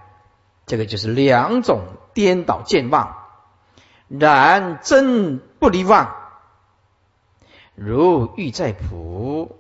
[0.68, 1.82] 这个就是两种
[2.14, 3.18] 颠倒见妄。
[4.08, 6.16] 然真不离妄，
[7.74, 9.58] 如玉在朴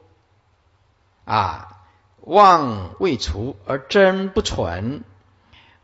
[1.26, 1.80] 啊，
[2.22, 5.04] 妄未除而真不存，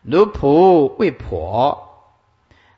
[0.03, 1.89] 如朴未破。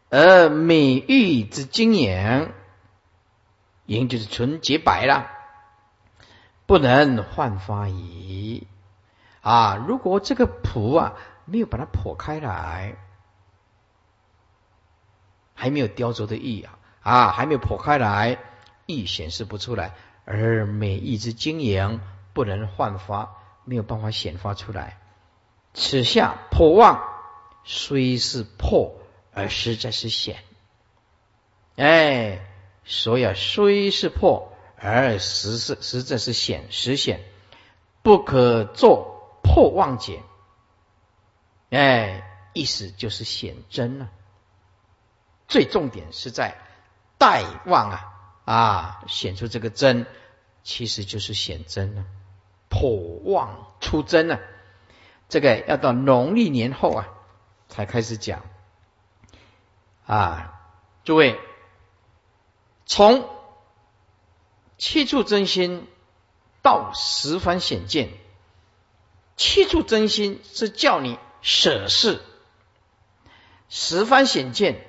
[0.09, 2.53] 而美玉之晶莹，
[3.85, 5.27] 莹就是纯洁白了，
[6.65, 8.67] 不能焕发矣。
[9.41, 11.13] 啊，如果这个蒲啊
[11.45, 12.95] 没有把它破开来，
[15.53, 18.37] 还没有雕琢的玉啊，啊还没有破开来，
[18.85, 19.93] 玉显示不出来。
[20.23, 21.99] 而美玉之晶莹
[22.33, 24.97] 不能焕发，没有办法显发出来。
[25.73, 27.14] 此下破望
[27.65, 28.95] 虽是破。
[29.37, 30.37] 而实在是显，
[31.75, 32.39] 哎，
[32.85, 37.19] 所以啊虽是破，而实是实在是显实显，
[38.01, 40.23] 不可作破妄解。
[41.69, 44.09] 哎，意思就是显真了。
[45.49, 46.57] 最重点是在
[47.17, 48.13] 待望啊
[48.45, 50.05] 啊，显出这个真，
[50.63, 52.05] 其实就是显真了，
[52.69, 52.89] 破
[53.25, 54.39] 妄出真了。
[55.27, 57.09] 这个要到农历年后啊，
[57.69, 58.43] 才开始讲。
[60.05, 60.61] 啊，
[61.03, 61.39] 诸位，
[62.85, 63.27] 从
[64.77, 65.87] 七处真心
[66.61, 68.11] 到十方显见，
[69.35, 72.21] 七处真心是叫你舍事，
[73.69, 74.85] 十方显见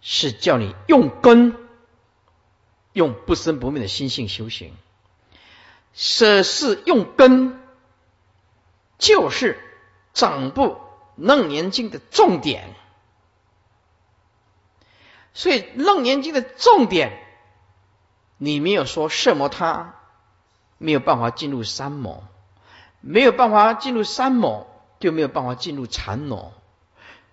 [0.00, 1.56] 是叫你用根，
[2.92, 4.76] 用不生不灭的心性修行。
[5.92, 7.60] 舍事用根，
[8.98, 9.60] 就是
[10.12, 10.62] 掌部
[11.20, 12.74] 《楞严经》的重点。
[15.32, 17.12] 所以《楞严经》的重点，
[18.38, 19.94] 你没有说色魔他
[20.78, 22.24] 没有办法进入三摩，
[23.00, 24.66] 没有办法进入三摩，
[24.98, 26.52] 就没有办法进入禅摩。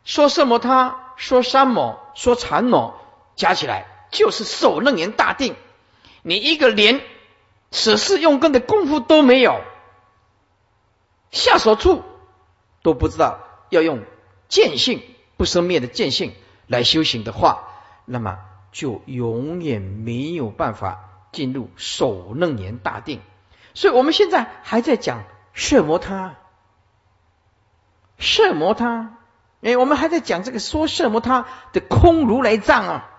[0.03, 2.99] 说色魔他，说三摩，说禅摩，
[3.35, 5.55] 加起来就是守楞严大定。
[6.21, 7.01] 你一个连
[7.71, 9.61] 此事用功的功夫都没有，
[11.31, 12.03] 下手处
[12.83, 14.03] 都不知道要用
[14.47, 15.01] 见性
[15.37, 16.33] 不生灭的见性
[16.67, 17.63] 来修行的话。
[18.09, 18.39] 那么
[18.71, 23.19] 就永远没有办法进入首楞严大定，
[23.73, 26.35] 所以我们现在还在讲摄摩他，
[28.17, 29.17] 摄摩他，
[29.61, 33.09] 哎，我们还在讲这个说摄摩他的空如来藏啊，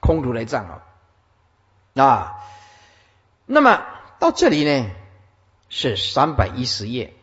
[0.00, 0.82] 空如来藏啊。
[1.94, 2.38] 啊，
[3.44, 3.84] 那么
[4.18, 4.90] 到这里呢
[5.68, 7.14] 是三百一十页，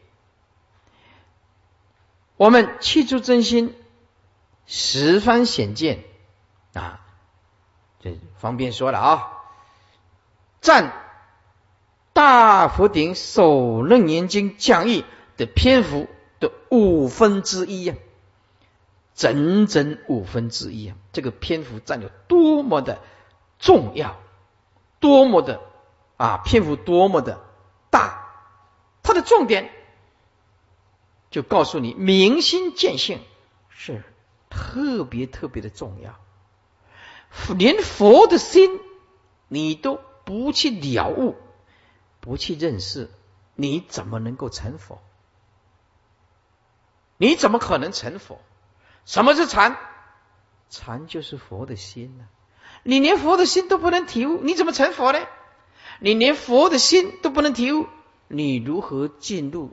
[2.39, 3.75] 我们气出真心，
[4.65, 6.05] 十方显见。
[6.73, 7.01] 啊，
[7.99, 9.27] 这方便说了啊，
[10.61, 10.93] 占
[12.13, 15.03] 大佛顶首楞严经讲义
[15.35, 16.07] 的篇幅
[16.39, 17.95] 的五分之一呀，
[19.15, 23.01] 整整五分之一啊，这个篇幅占有多么的
[23.59, 24.15] 重要！
[25.01, 25.59] 多么的
[26.15, 27.41] 啊，篇幅多么的
[27.89, 28.29] 大，
[29.03, 29.69] 它的重点
[31.29, 33.21] 就告诉你，明心见性
[33.69, 34.03] 是
[34.49, 36.19] 特别特别的重要。
[37.55, 38.79] 连佛的心
[39.47, 41.35] 你都不去了悟，
[42.19, 43.09] 不去认识，
[43.55, 44.99] 你怎么能够成佛？
[47.17, 48.41] 你怎么可能成佛？
[49.05, 49.77] 什么是禅？
[50.69, 52.27] 禅就是佛的心呢。
[52.83, 55.19] 你连佛的心都不能体悟，你怎么成佛呢？
[55.99, 57.87] 你连佛的心都不能体悟，
[58.27, 59.71] 你如何进入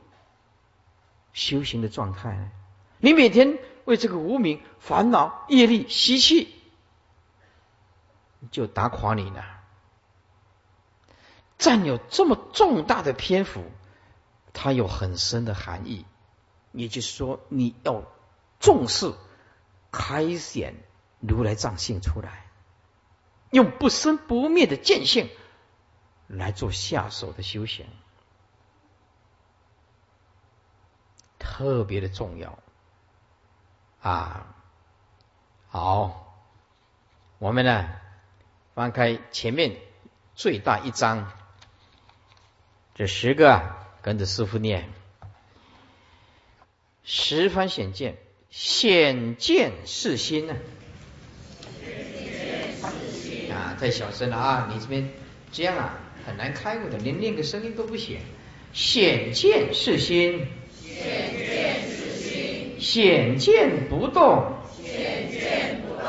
[1.37, 2.51] 修行的状态呢？
[2.99, 6.49] 你每天为这个无名烦恼业力吸气，
[8.51, 9.45] 就打垮你了。
[11.59, 13.71] 占有这么重大的篇幅，
[14.55, 16.07] 它有很深的含义。
[16.73, 18.05] 也就是说，你要
[18.59, 19.13] 重视
[19.93, 20.75] 开显
[21.21, 22.47] 如来藏性出来。
[23.51, 25.29] 用不生不灭的见性
[26.29, 27.87] 来做下手的修行，
[31.49, 32.59] 特别的重要
[34.03, 34.55] 啊！
[35.69, 36.37] 好，
[37.39, 37.89] 我们呢
[38.75, 39.77] 翻开前面
[40.35, 41.33] 最大一章，
[42.95, 43.63] 这十个
[44.03, 44.91] 跟着师傅念：
[47.05, 48.17] 十方显见，
[48.51, 50.57] 显见是心呢。
[53.51, 54.69] 啊太小声了啊！
[54.73, 55.11] 你这边
[55.53, 58.21] 这样啊，很难开悟的，连念个声音都不显。
[58.73, 60.49] 显见是心，
[61.03, 64.45] 显见是心，显见不动，
[64.83, 66.09] 显见不动，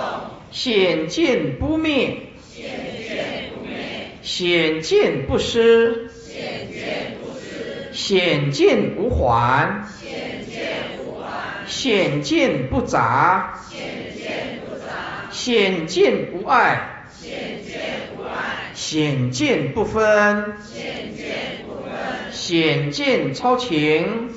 [0.51, 2.17] 显见不灭，
[2.53, 2.63] 显
[3.07, 3.75] 见不灭，
[4.21, 10.61] 显见不失，显见不失，显见无还，显见
[11.05, 13.79] 无还，显见不杂，显
[14.15, 16.93] 见不杂，显见无碍。
[17.19, 17.75] 显见
[18.15, 21.25] 不爱，显见不分，显见
[21.65, 21.91] 不分，
[22.31, 24.29] 显见超情，显见超情，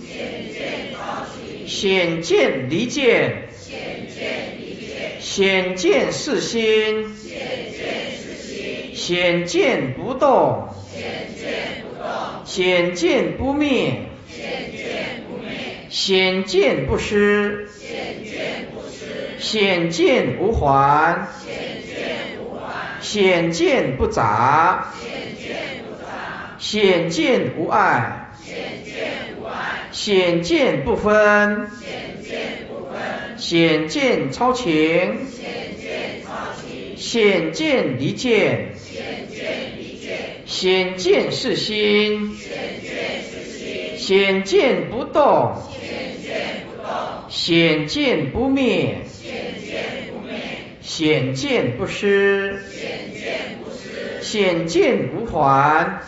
[1.71, 3.79] 显见离见，显
[4.13, 7.39] 见离见，显见是心，显
[7.71, 13.93] 见是心，显见不动，显见不动，显见不灭，
[14.29, 15.55] 显见不灭，
[15.89, 21.55] 显见不失，显见不失，显见无还，显
[21.87, 25.09] 见无还，显见不杂，显
[25.39, 29.10] 见不杂，显见无碍，显见，
[29.93, 31.69] 显见不分，
[33.37, 35.19] 显见，超前，
[36.97, 38.69] 显见，离见，
[40.47, 42.37] 显见，是心，
[43.97, 45.55] 显见，不动，
[47.29, 50.39] 显见不，灭，显见不灭，
[50.83, 56.03] 显见不失，显见，无还，显见无还，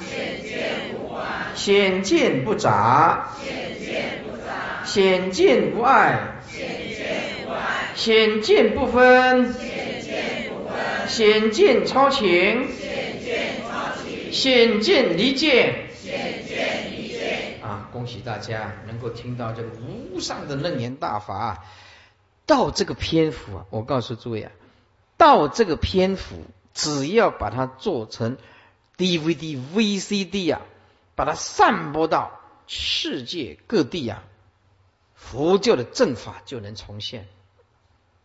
[1.62, 15.86] 显见不杂，显见不杂，显见无碍，显见无碍，显见不分，显见不分，显见超情，显见超情，显见离见。
[15.94, 19.68] 显见离见，啊，恭喜大家能够听到这个
[20.12, 21.64] 无上的楞严大法。
[22.44, 24.50] 到这个篇幅啊，我告诉诸位啊，
[25.16, 26.44] 到这个篇幅，
[26.74, 28.36] 只要把它做成
[28.98, 30.62] DVD、VCD 啊，
[31.22, 34.24] 把它散播到世界各地啊，
[35.14, 37.28] 佛教的正法就能重现，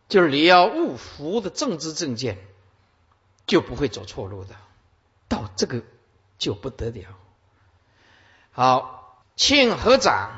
[0.08, 2.38] 就是你要悟佛的正知正见，
[3.46, 4.56] 就不会走错路的。
[5.28, 5.84] 到这个
[6.38, 7.16] 就不得了。
[8.50, 10.32] 好，请合掌。